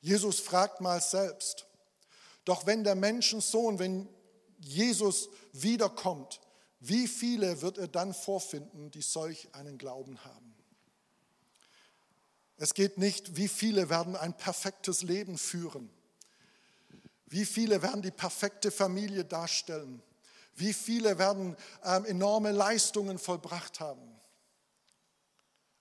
Jesus 0.00 0.38
fragt 0.38 0.80
mal 0.80 1.00
selbst, 1.00 1.66
doch 2.44 2.66
wenn 2.66 2.84
der 2.84 2.94
Menschensohn, 2.94 3.78
wenn 3.78 4.08
Jesus 4.58 5.28
wiederkommt, 5.52 6.40
wie 6.78 7.08
viele 7.08 7.62
wird 7.62 7.78
er 7.78 7.88
dann 7.88 8.14
vorfinden, 8.14 8.90
die 8.90 9.02
solch 9.02 9.48
einen 9.54 9.78
Glauben 9.78 10.22
haben? 10.24 10.54
Es 12.56 12.74
geht 12.74 12.98
nicht, 12.98 13.36
wie 13.36 13.48
viele 13.48 13.88
werden 13.88 14.14
ein 14.14 14.36
perfektes 14.36 15.02
Leben 15.02 15.38
führen. 15.38 15.90
Wie 17.26 17.44
viele 17.44 17.82
werden 17.82 18.02
die 18.02 18.12
perfekte 18.12 18.70
Familie 18.70 19.24
darstellen? 19.24 20.02
Wie 20.54 20.72
viele 20.72 21.18
werden 21.18 21.56
ähm, 21.84 22.04
enorme 22.04 22.52
Leistungen 22.52 23.18
vollbracht 23.18 23.80
haben? 23.80 24.13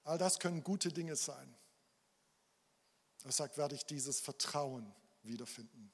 All 0.03 0.17
das 0.17 0.39
können 0.39 0.63
gute 0.63 0.89
Dinge 0.89 1.15
sein. 1.15 1.55
Er 3.23 3.31
sagt, 3.31 3.57
werde 3.57 3.75
ich 3.75 3.85
dieses 3.85 4.19
Vertrauen 4.19 4.93
wiederfinden. 5.21 5.91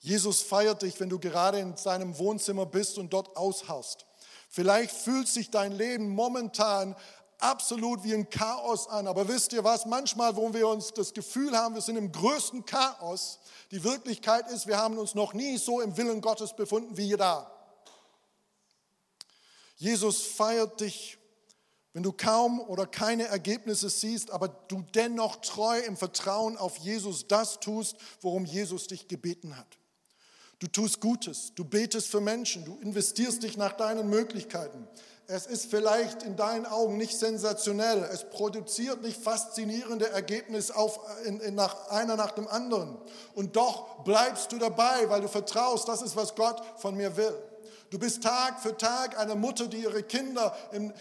Jesus 0.00 0.42
feiert 0.42 0.82
dich, 0.82 0.98
wenn 0.98 1.08
du 1.08 1.20
gerade 1.20 1.60
in 1.60 1.76
seinem 1.76 2.18
Wohnzimmer 2.18 2.66
bist 2.66 2.98
und 2.98 3.12
dort 3.12 3.36
ausharrst. 3.36 4.04
Vielleicht 4.48 4.90
fühlt 4.90 5.28
sich 5.28 5.50
dein 5.50 5.70
Leben 5.70 6.08
momentan 6.08 6.96
absolut 7.38 8.02
wie 8.02 8.14
ein 8.14 8.28
Chaos 8.28 8.88
an. 8.88 9.06
Aber 9.06 9.28
wisst 9.28 9.52
ihr 9.52 9.62
was? 9.62 9.86
Manchmal, 9.86 10.36
wo 10.36 10.52
wir 10.52 10.66
uns 10.66 10.92
das 10.92 11.14
Gefühl 11.14 11.56
haben, 11.56 11.74
wir 11.74 11.82
sind 11.82 11.96
im 11.96 12.10
größten 12.10 12.64
Chaos, 12.64 13.38
die 13.70 13.84
Wirklichkeit 13.84 14.50
ist, 14.50 14.66
wir 14.66 14.78
haben 14.78 14.98
uns 14.98 15.14
noch 15.14 15.34
nie 15.34 15.56
so 15.58 15.80
im 15.80 15.96
Willen 15.96 16.20
Gottes 16.20 16.54
befunden 16.54 16.96
wie 16.96 17.06
hier 17.06 17.16
da. 17.16 17.50
Jesus 19.76 20.22
feiert 20.22 20.80
dich 20.80 21.18
wenn 21.92 22.02
du 22.02 22.12
kaum 22.12 22.60
oder 22.60 22.86
keine 22.86 23.26
Ergebnisse 23.26 23.90
siehst, 23.90 24.30
aber 24.30 24.48
du 24.48 24.82
dennoch 24.94 25.36
treu 25.36 25.78
im 25.80 25.96
Vertrauen 25.96 26.56
auf 26.56 26.78
Jesus 26.78 27.28
das 27.28 27.60
tust, 27.60 27.96
worum 28.20 28.44
Jesus 28.44 28.86
dich 28.86 29.08
gebeten 29.08 29.56
hat. 29.56 29.78
Du 30.58 30.68
tust 30.68 31.00
Gutes, 31.00 31.52
du 31.54 31.64
betest 31.64 32.08
für 32.08 32.20
Menschen, 32.20 32.64
du 32.64 32.78
investierst 32.80 33.42
dich 33.42 33.56
nach 33.56 33.72
deinen 33.72 34.08
Möglichkeiten. 34.08 34.86
Es 35.26 35.46
ist 35.46 35.66
vielleicht 35.70 36.22
in 36.22 36.36
deinen 36.36 36.66
Augen 36.66 36.96
nicht 36.96 37.18
sensationell, 37.18 38.08
es 38.12 38.28
produziert 38.30 39.02
nicht 39.02 39.20
faszinierende 39.20 40.08
Ergebnisse 40.10 40.76
auf, 40.76 41.00
in, 41.24 41.40
in, 41.40 41.54
nach 41.54 41.88
einer 41.88 42.16
nach 42.16 42.32
dem 42.32 42.48
anderen. 42.48 42.96
Und 43.34 43.56
doch 43.56 44.04
bleibst 44.04 44.52
du 44.52 44.58
dabei, 44.58 45.08
weil 45.08 45.20
du 45.20 45.28
vertraust, 45.28 45.88
das 45.88 46.00
ist, 46.00 46.16
was 46.16 46.34
Gott 46.34 46.62
von 46.76 46.96
mir 46.96 47.16
will. 47.16 47.34
Du 47.90 47.98
bist 47.98 48.22
Tag 48.22 48.60
für 48.60 48.76
Tag 48.76 49.18
eine 49.18 49.34
Mutter, 49.34 49.66
die 49.66 49.82
ihre 49.82 50.02
Kinder 50.02 50.56
im, 50.72 50.92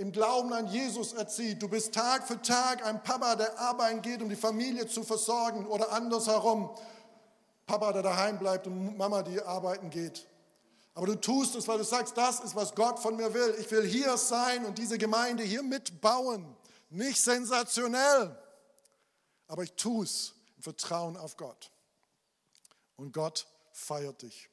im 0.00 0.12
Glauben 0.12 0.50
an 0.54 0.66
Jesus 0.66 1.12
erzieht. 1.12 1.62
Du 1.62 1.68
bist 1.68 1.92
Tag 1.92 2.26
für 2.26 2.40
Tag 2.40 2.84
ein 2.86 3.02
Papa, 3.02 3.36
der 3.36 3.58
arbeiten 3.58 4.00
geht, 4.00 4.22
um 4.22 4.30
die 4.30 4.36
Familie 4.36 4.86
zu 4.86 5.02
versorgen 5.02 5.66
oder 5.66 5.92
andersherum. 5.92 6.70
Papa, 7.66 7.92
der 7.92 8.02
daheim 8.02 8.38
bleibt 8.38 8.66
und 8.66 8.96
Mama, 8.96 9.22
die 9.22 9.42
arbeiten 9.42 9.90
geht. 9.90 10.26
Aber 10.94 11.06
du 11.06 11.16
tust 11.16 11.54
es, 11.54 11.68
weil 11.68 11.76
du 11.76 11.84
sagst, 11.84 12.16
das 12.16 12.40
ist, 12.40 12.56
was 12.56 12.74
Gott 12.74 12.98
von 12.98 13.14
mir 13.14 13.34
will. 13.34 13.54
Ich 13.60 13.70
will 13.70 13.86
hier 13.86 14.16
sein 14.16 14.64
und 14.64 14.78
diese 14.78 14.96
Gemeinde 14.96 15.42
hier 15.42 15.62
mitbauen. 15.62 16.56
Nicht 16.88 17.22
sensationell, 17.22 18.36
aber 19.48 19.64
ich 19.64 19.72
tue 19.74 20.04
es 20.04 20.32
im 20.56 20.62
Vertrauen 20.62 21.18
auf 21.18 21.36
Gott. 21.36 21.70
Und 22.96 23.12
Gott 23.12 23.46
feiert 23.72 24.22
dich. 24.22 24.49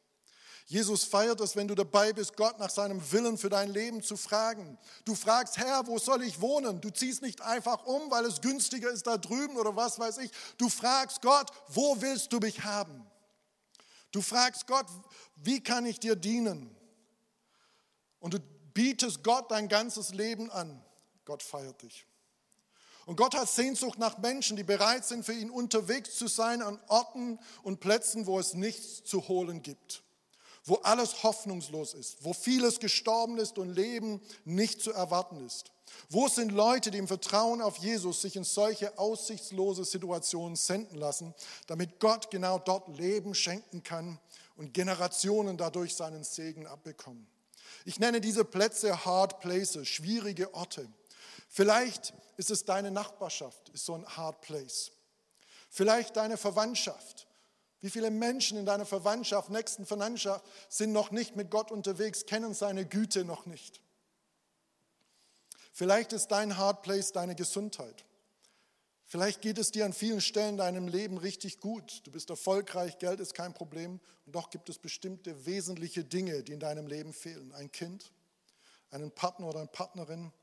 Jesus 0.69 1.05
feiert 1.05 1.39
es, 1.39 1.55
wenn 1.55 1.69
du 1.69 1.75
dabei 1.75 2.11
bist, 2.11 2.35
Gott 2.35 2.59
nach 2.59 2.69
seinem 2.69 3.01
Willen 3.13 3.37
für 3.37 3.49
dein 3.49 3.69
Leben 3.69 4.03
zu 4.03 4.17
fragen. 4.17 4.77
Du 5.05 5.15
fragst, 5.15 5.57
Herr, 5.57 5.87
wo 5.87 5.97
soll 5.97 6.23
ich 6.23 6.41
wohnen? 6.41 6.81
Du 6.81 6.89
ziehst 6.89 7.21
nicht 7.21 7.41
einfach 7.41 7.85
um, 7.85 8.11
weil 8.11 8.25
es 8.25 8.41
günstiger 8.41 8.89
ist 8.91 9.07
da 9.07 9.17
drüben 9.17 9.55
oder 9.55 9.77
was 9.77 9.97
weiß 9.97 10.17
ich. 10.17 10.31
Du 10.57 10.67
fragst 10.67 11.21
Gott, 11.21 11.51
wo 11.69 12.01
willst 12.01 12.33
du 12.33 12.39
mich 12.39 12.65
haben? 12.65 13.09
Du 14.11 14.21
fragst 14.21 14.67
Gott, 14.67 14.87
wie 15.37 15.63
kann 15.63 15.85
ich 15.85 16.01
dir 16.01 16.17
dienen? 16.17 16.75
Und 18.19 18.33
du 18.33 18.39
bietest 18.73 19.23
Gott 19.23 19.49
dein 19.49 19.69
ganzes 19.69 20.13
Leben 20.13 20.51
an. 20.51 20.83
Gott 21.23 21.43
feiert 21.43 21.81
dich. 21.81 22.05
Und 23.05 23.15
Gott 23.15 23.35
hat 23.35 23.47
Sehnsucht 23.47 23.99
nach 23.99 24.17
Menschen, 24.17 24.57
die 24.57 24.63
bereit 24.63 25.05
sind, 25.05 25.23
für 25.23 25.31
ihn 25.31 25.49
unterwegs 25.49 26.17
zu 26.17 26.27
sein 26.27 26.61
an 26.61 26.77
Orten 26.87 27.39
und 27.63 27.79
Plätzen, 27.79 28.25
wo 28.25 28.37
es 28.37 28.53
nichts 28.53 29.05
zu 29.05 29.29
holen 29.29 29.63
gibt 29.63 30.03
wo 30.67 30.75
alles 30.75 31.23
hoffnungslos 31.23 31.93
ist, 31.93 32.23
wo 32.23 32.33
vieles 32.33 32.79
gestorben 32.79 33.37
ist 33.37 33.57
und 33.57 33.73
Leben 33.73 34.21
nicht 34.45 34.81
zu 34.81 34.91
erwarten 34.91 35.45
ist. 35.45 35.71
Wo 36.09 36.27
sind 36.27 36.51
Leute, 36.51 36.91
die 36.91 36.97
im 36.97 37.07
Vertrauen 37.07 37.61
auf 37.61 37.77
Jesus 37.77 38.21
sich 38.21 38.35
in 38.35 38.43
solche 38.43 38.97
aussichtslose 38.99 39.85
Situationen 39.85 40.55
senden 40.55 40.97
lassen, 40.97 41.33
damit 41.67 41.99
Gott 41.99 42.29
genau 42.29 42.59
dort 42.59 42.87
Leben 42.97 43.33
schenken 43.33 43.83
kann 43.83 44.19
und 44.57 44.73
Generationen 44.73 45.57
dadurch 45.57 45.95
seinen 45.95 46.23
Segen 46.23 46.67
abbekommen? 46.67 47.27
Ich 47.85 47.99
nenne 47.99 48.19
diese 48.19 48.43
Plätze 48.43 49.05
Hard 49.05 49.39
Places, 49.39 49.87
schwierige 49.87 50.53
Orte. 50.53 50.87
Vielleicht 51.47 52.13
ist 52.35 52.51
es 52.51 52.65
deine 52.65 52.91
Nachbarschaft, 52.91 53.69
ist 53.69 53.85
so 53.85 53.95
ein 53.95 54.05
Hard 54.05 54.41
Place. 54.41 54.91
Vielleicht 55.69 56.17
deine 56.17 56.37
Verwandtschaft. 56.37 57.26
Wie 57.79 57.89
viele 57.89 58.09
Menschen 58.09 58.57
in 58.57 58.65
deiner 58.65 58.85
Verwandtschaft, 58.85 59.49
nächsten 59.49 59.85
Verwandtschaft 59.85 60.43
sind 60.69 60.91
noch 60.93 61.11
nicht 61.11 61.35
mit 61.35 61.51
Gott 61.51 61.71
unterwegs, 61.71 62.25
kennen 62.25 62.53
seine 62.53 62.85
Güte 62.85 63.23
noch 63.23 63.45
nicht? 63.45 63.81
Vielleicht 65.73 66.11
ist 66.11 66.29
dein 66.29 66.57
Hard 66.57 66.81
Place 66.81 67.11
deine 67.11 67.35
Gesundheit. 67.35 68.03
Vielleicht 69.05 69.41
geht 69.41 69.59
es 69.59 69.71
dir 69.71 69.85
an 69.85 69.93
vielen 69.93 70.21
Stellen 70.21 70.51
in 70.51 70.57
deinem 70.57 70.87
Leben 70.87 71.17
richtig 71.17 71.59
gut. 71.59 72.01
Du 72.05 72.11
bist 72.11 72.29
erfolgreich, 72.31 72.97
Geld 72.97 73.19
ist 73.19 73.35
kein 73.35 73.53
Problem. 73.53 73.99
Und 74.25 74.35
doch 74.35 74.49
gibt 74.49 74.69
es 74.69 74.79
bestimmte 74.79 75.45
wesentliche 75.45 76.03
Dinge, 76.03 76.43
die 76.43 76.53
in 76.53 76.59
deinem 76.59 76.87
Leben 76.87 77.13
fehlen. 77.13 77.53
Ein 77.53 77.71
Kind, 77.71 78.11
einen 78.89 79.11
Partner 79.11 79.47
oder 79.47 79.59
eine 79.59 79.67
Partnerin. 79.67 80.33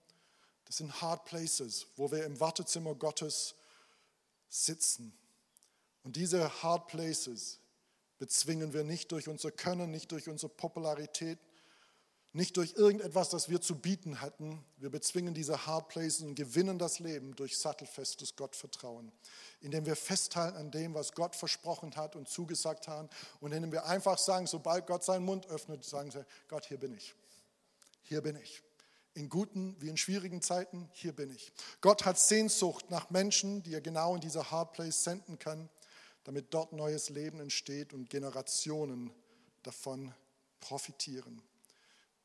Das 0.66 0.76
sind 0.76 1.02
Hard 1.02 1.24
Places, 1.24 1.88
wo 1.96 2.10
wir 2.12 2.24
im 2.24 2.38
Wartezimmer 2.38 2.94
Gottes 2.94 3.56
sitzen 4.48 5.12
und 6.04 6.16
diese 6.16 6.62
Hard 6.62 6.86
Places 6.86 7.58
bezwingen 8.18 8.72
wir 8.72 8.84
nicht 8.84 9.10
durch 9.10 9.28
unser 9.28 9.50
Können, 9.50 9.90
nicht 9.90 10.12
durch 10.12 10.28
unsere 10.28 10.52
Popularität, 10.52 11.38
nicht 12.32 12.56
durch 12.56 12.74
irgendetwas, 12.74 13.30
das 13.30 13.48
wir 13.48 13.60
zu 13.60 13.76
bieten 13.76 14.20
hatten. 14.20 14.64
Wir 14.76 14.90
bezwingen 14.90 15.34
diese 15.34 15.66
Hard 15.66 15.88
Places 15.88 16.22
und 16.22 16.34
gewinnen 16.34 16.78
das 16.78 16.98
Leben 16.98 17.34
durch 17.36 17.56
sattelfestes 17.56 18.34
Gottvertrauen, 18.34 19.12
indem 19.60 19.86
wir 19.86 19.94
festhalten 19.94 20.56
an 20.56 20.70
dem, 20.70 20.94
was 20.94 21.12
Gott 21.12 21.36
versprochen 21.36 21.94
hat 21.96 22.16
und 22.16 22.28
zugesagt 22.28 22.88
haben 22.88 23.08
und 23.40 23.52
indem 23.52 23.72
wir 23.72 23.86
einfach 23.86 24.18
sagen, 24.18 24.46
sobald 24.46 24.86
Gott 24.86 25.04
seinen 25.04 25.24
Mund 25.24 25.46
öffnet, 25.46 25.84
sagen 25.84 26.10
sie, 26.10 26.24
Gott, 26.48 26.66
hier 26.66 26.78
bin 26.78 26.92
ich. 26.92 27.14
Hier 28.02 28.20
bin 28.20 28.36
ich. 28.36 28.62
in 29.14 29.28
guten 29.28 29.76
wie 29.80 29.88
in 29.88 29.96
schwierigen 29.96 30.42
Zeiten, 30.42 30.88
hier 30.92 31.12
bin 31.12 31.30
ich. 31.30 31.52
Gott 31.80 32.04
hat 32.04 32.18
Sehnsucht 32.18 32.90
nach 32.90 33.10
Menschen, 33.10 33.62
die 33.62 33.72
er 33.72 33.80
genau 33.80 34.16
in 34.16 34.20
diese 34.20 34.50
Hard 34.50 34.72
Place 34.72 35.04
senden 35.04 35.38
kann, 35.38 35.70
damit 36.24 36.52
dort 36.52 36.72
neues 36.72 37.10
Leben 37.10 37.40
entsteht 37.40 37.92
und 37.92 38.10
Generationen 38.10 39.12
davon 39.62 40.12
profitieren. 40.60 41.42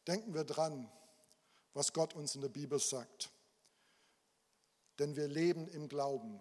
Denken 0.07 0.33
wir 0.33 0.45
dran, 0.45 0.89
was 1.73 1.93
Gott 1.93 2.13
uns 2.13 2.35
in 2.35 2.41
der 2.41 2.49
Bibel 2.49 2.79
sagt. 2.79 3.29
Denn 4.97 5.15
wir 5.15 5.27
leben 5.27 5.67
im 5.67 5.87
Glauben 5.87 6.39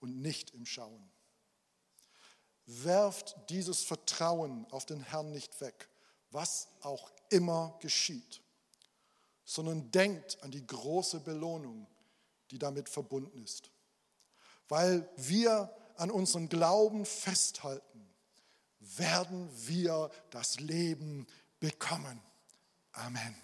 und 0.00 0.20
nicht 0.20 0.50
im 0.54 0.64
Schauen. 0.64 1.10
Werft 2.66 3.36
dieses 3.48 3.82
Vertrauen 3.82 4.66
auf 4.70 4.86
den 4.86 5.00
Herrn 5.00 5.32
nicht 5.32 5.60
weg, 5.60 5.88
was 6.30 6.68
auch 6.82 7.10
immer 7.30 7.76
geschieht, 7.80 8.42
sondern 9.44 9.90
denkt 9.90 10.42
an 10.42 10.50
die 10.50 10.66
große 10.66 11.20
Belohnung, 11.20 11.86
die 12.50 12.58
damit 12.58 12.88
verbunden 12.88 13.42
ist. 13.42 13.70
Weil 14.68 15.08
wir 15.16 15.74
an 15.98 16.10
unserem 16.10 16.48
Glauben 16.48 17.04
festhalten, 17.04 18.08
werden 18.80 19.48
wir 19.66 20.10
das 20.30 20.60
Leben 20.60 21.26
bekommen. 21.60 22.22
Amen. 22.92 23.34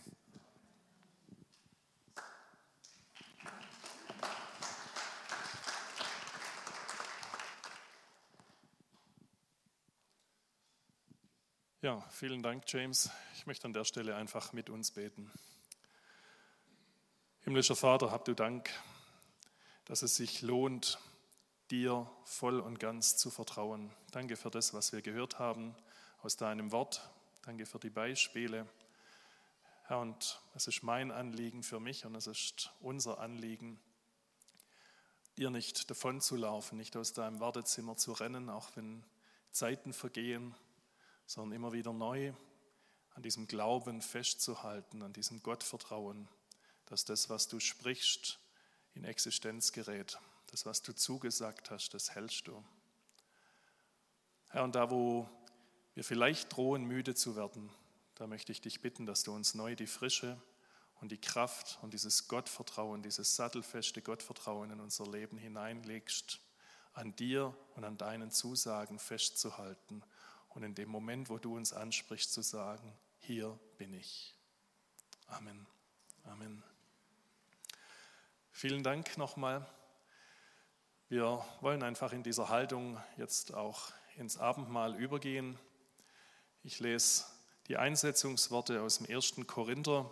Ja, 11.82 12.00
vielen 12.08 12.42
Dank, 12.42 12.64
James. 12.68 13.10
Ich 13.34 13.46
möchte 13.46 13.66
an 13.66 13.74
der 13.74 13.84
Stelle 13.84 14.16
einfach 14.16 14.54
mit 14.54 14.70
uns 14.70 14.92
beten. 14.92 15.30
Himmlischer 17.40 17.76
Vater, 17.76 18.10
habt 18.10 18.26
du 18.26 18.32
Dank, 18.32 18.70
dass 19.84 20.00
es 20.00 20.16
sich 20.16 20.40
lohnt, 20.40 20.98
dir 21.70 22.10
voll 22.24 22.60
und 22.60 22.78
ganz 22.78 23.16
zu 23.16 23.30
vertrauen. 23.30 23.90
Danke 24.10 24.36
für 24.36 24.50
das, 24.50 24.74
was 24.74 24.92
wir 24.92 25.02
gehört 25.02 25.38
haben 25.38 25.74
aus 26.22 26.36
deinem 26.36 26.72
Wort. 26.72 27.08
Danke 27.42 27.66
für 27.66 27.78
die 27.78 27.90
Beispiele. 27.90 28.66
Herr, 29.86 30.00
und 30.00 30.40
es 30.54 30.66
ist 30.66 30.82
mein 30.82 31.10
Anliegen 31.10 31.62
für 31.62 31.80
mich 31.80 32.06
und 32.06 32.14
es 32.14 32.26
ist 32.26 32.72
unser 32.80 33.18
Anliegen, 33.18 33.78
dir 35.36 35.50
nicht 35.50 35.90
davon 35.90 36.20
zu 36.20 36.36
laufen, 36.36 36.78
nicht 36.78 36.96
aus 36.96 37.12
deinem 37.12 37.40
Wartezimmer 37.40 37.96
zu 37.96 38.12
rennen, 38.12 38.48
auch 38.48 38.70
wenn 38.76 39.04
Zeiten 39.50 39.92
vergehen, 39.92 40.54
sondern 41.26 41.56
immer 41.56 41.72
wieder 41.72 41.92
neu 41.92 42.32
an 43.14 43.22
diesem 43.22 43.46
Glauben 43.46 44.02
festzuhalten, 44.02 45.02
an 45.02 45.12
diesem 45.12 45.42
Gottvertrauen, 45.42 46.28
dass 46.86 47.04
das, 47.04 47.30
was 47.30 47.48
du 47.48 47.60
sprichst, 47.60 48.38
in 48.94 49.04
Existenz 49.04 49.72
gerät. 49.72 50.18
Das, 50.54 50.66
was 50.66 50.82
du 50.82 50.94
zugesagt 50.94 51.72
hast, 51.72 51.94
das 51.94 52.14
hältst 52.14 52.46
du. 52.46 52.62
Herr, 54.50 54.62
und 54.62 54.76
da, 54.76 54.88
wo 54.88 55.28
wir 55.94 56.04
vielleicht 56.04 56.56
drohen, 56.56 56.84
müde 56.84 57.16
zu 57.16 57.34
werden, 57.34 57.70
da 58.14 58.28
möchte 58.28 58.52
ich 58.52 58.60
dich 58.60 58.80
bitten, 58.80 59.04
dass 59.04 59.24
du 59.24 59.34
uns 59.34 59.56
neu 59.56 59.74
die 59.74 59.88
Frische 59.88 60.40
und 61.00 61.10
die 61.10 61.20
Kraft 61.20 61.80
und 61.82 61.92
dieses 61.92 62.28
Gottvertrauen, 62.28 63.02
dieses 63.02 63.34
sattelfeste 63.34 64.00
Gottvertrauen 64.00 64.70
in 64.70 64.78
unser 64.78 65.10
Leben 65.10 65.38
hineinlegst, 65.38 66.38
an 66.92 67.16
dir 67.16 67.52
und 67.74 67.82
an 67.82 67.98
deinen 67.98 68.30
Zusagen 68.30 69.00
festzuhalten 69.00 70.04
und 70.50 70.62
in 70.62 70.76
dem 70.76 70.88
Moment, 70.88 71.30
wo 71.30 71.38
du 71.38 71.56
uns 71.56 71.72
ansprichst, 71.72 72.32
zu 72.32 72.42
sagen, 72.42 72.96
hier 73.18 73.58
bin 73.76 73.92
ich. 73.92 74.36
Amen. 75.26 75.66
Amen. 76.22 76.62
Vielen 78.52 78.84
Dank 78.84 79.18
nochmal. 79.18 79.68
Wir 81.10 81.44
wollen 81.60 81.82
einfach 81.82 82.12
in 82.12 82.22
dieser 82.22 82.48
Haltung 82.48 82.98
jetzt 83.18 83.52
auch 83.52 83.92
ins 84.16 84.38
Abendmahl 84.38 84.96
übergehen. 84.96 85.58
Ich 86.62 86.80
lese 86.80 87.26
die 87.68 87.76
Einsetzungsworte 87.76 88.80
aus 88.80 88.98
dem 88.98 89.06
ersten 89.06 89.46
Korinther 89.46 90.10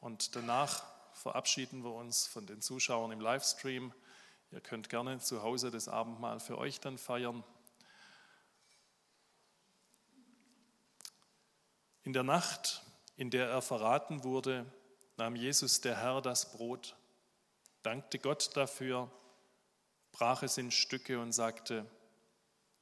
und 0.00 0.34
danach 0.34 0.84
verabschieden 1.12 1.84
wir 1.84 1.92
uns 1.92 2.26
von 2.26 2.46
den 2.46 2.62
Zuschauern 2.62 3.12
im 3.12 3.20
Livestream. 3.20 3.92
Ihr 4.50 4.62
könnt 4.62 4.88
gerne 4.88 5.18
zu 5.18 5.42
Hause 5.42 5.70
das 5.70 5.86
Abendmahl 5.86 6.40
für 6.40 6.56
euch 6.56 6.80
dann 6.80 6.96
feiern. 6.96 7.44
In 12.04 12.14
der 12.14 12.22
Nacht, 12.22 12.82
in 13.16 13.30
der 13.30 13.50
er 13.50 13.60
verraten 13.60 14.24
wurde, 14.24 14.64
nahm 15.18 15.36
Jesus 15.36 15.82
der 15.82 15.98
Herr 15.98 16.22
das 16.22 16.52
Brot, 16.52 16.96
dankte 17.82 18.18
Gott 18.18 18.56
dafür, 18.56 19.10
brach 20.12 20.42
es 20.42 20.58
in 20.58 20.70
Stücke 20.70 21.20
und 21.20 21.32
sagte, 21.32 21.86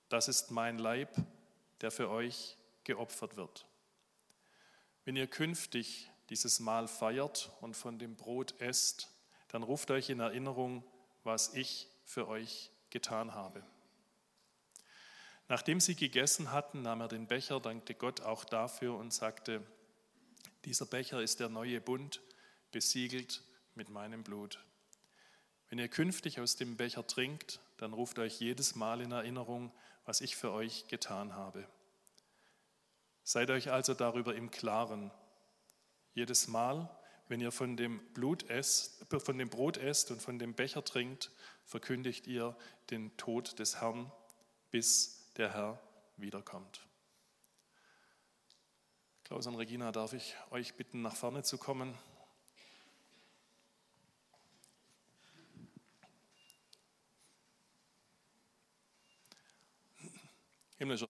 das 0.08 0.28
ist 0.28 0.50
mein 0.50 0.78
Leib, 0.78 1.14
der 1.80 1.90
für 1.90 2.08
euch 2.08 2.56
geopfert 2.84 3.36
wird. 3.36 3.66
Wenn 5.04 5.16
ihr 5.16 5.26
künftig 5.26 6.10
dieses 6.30 6.60
Mahl 6.60 6.88
feiert 6.88 7.50
und 7.60 7.76
von 7.76 7.98
dem 7.98 8.16
Brot 8.16 8.60
esst, 8.60 9.10
dann 9.48 9.62
ruft 9.62 9.90
euch 9.90 10.10
in 10.10 10.20
Erinnerung, 10.20 10.84
was 11.24 11.54
ich 11.54 11.88
für 12.04 12.28
euch 12.28 12.70
getan 12.90 13.34
habe. 13.34 13.62
Nachdem 15.48 15.80
sie 15.80 15.94
gegessen 15.94 16.52
hatten, 16.52 16.82
nahm 16.82 17.00
er 17.00 17.08
den 17.08 17.26
Becher, 17.26 17.58
dankte 17.58 17.94
Gott 17.94 18.20
auch 18.20 18.44
dafür 18.44 18.94
und 18.96 19.14
sagte, 19.14 19.66
dieser 20.64 20.84
Becher 20.84 21.22
ist 21.22 21.40
der 21.40 21.48
neue 21.48 21.80
Bund, 21.80 22.20
besiegelt 22.70 23.42
mit 23.74 23.88
meinem 23.88 24.22
Blut. 24.22 24.58
Wenn 25.68 25.78
ihr 25.78 25.88
künftig 25.88 26.40
aus 26.40 26.56
dem 26.56 26.76
Becher 26.76 27.06
trinkt, 27.06 27.60
dann 27.76 27.92
ruft 27.92 28.18
euch 28.18 28.40
jedes 28.40 28.74
Mal 28.74 29.00
in 29.00 29.12
Erinnerung, 29.12 29.72
was 30.04 30.20
ich 30.20 30.36
für 30.36 30.50
euch 30.52 30.88
getan 30.88 31.34
habe. 31.34 31.66
Seid 33.22 33.50
euch 33.50 33.70
also 33.70 33.92
darüber 33.92 34.34
im 34.34 34.50
Klaren. 34.50 35.10
Jedes 36.14 36.48
Mal, 36.48 36.88
wenn 37.28 37.40
ihr 37.40 37.52
von 37.52 37.76
dem, 37.76 38.00
Blut 38.14 38.48
esst, 38.48 39.04
von 39.20 39.36
dem 39.36 39.50
Brot 39.50 39.76
esst 39.76 40.10
und 40.10 40.22
von 40.22 40.38
dem 40.38 40.54
Becher 40.54 40.82
trinkt, 40.82 41.30
verkündigt 41.66 42.26
ihr 42.26 42.56
den 42.88 43.14
Tod 43.18 43.58
des 43.58 43.82
Herrn, 43.82 44.10
bis 44.70 45.30
der 45.36 45.52
Herr 45.52 45.78
wiederkommt. 46.16 46.80
Klaus 49.24 49.46
und 49.46 49.56
Regina, 49.56 49.92
darf 49.92 50.14
ich 50.14 50.34
euch 50.50 50.74
bitten, 50.74 51.02
nach 51.02 51.14
vorne 51.14 51.42
zu 51.42 51.58
kommen? 51.58 51.94
Himmlischer 60.78 61.06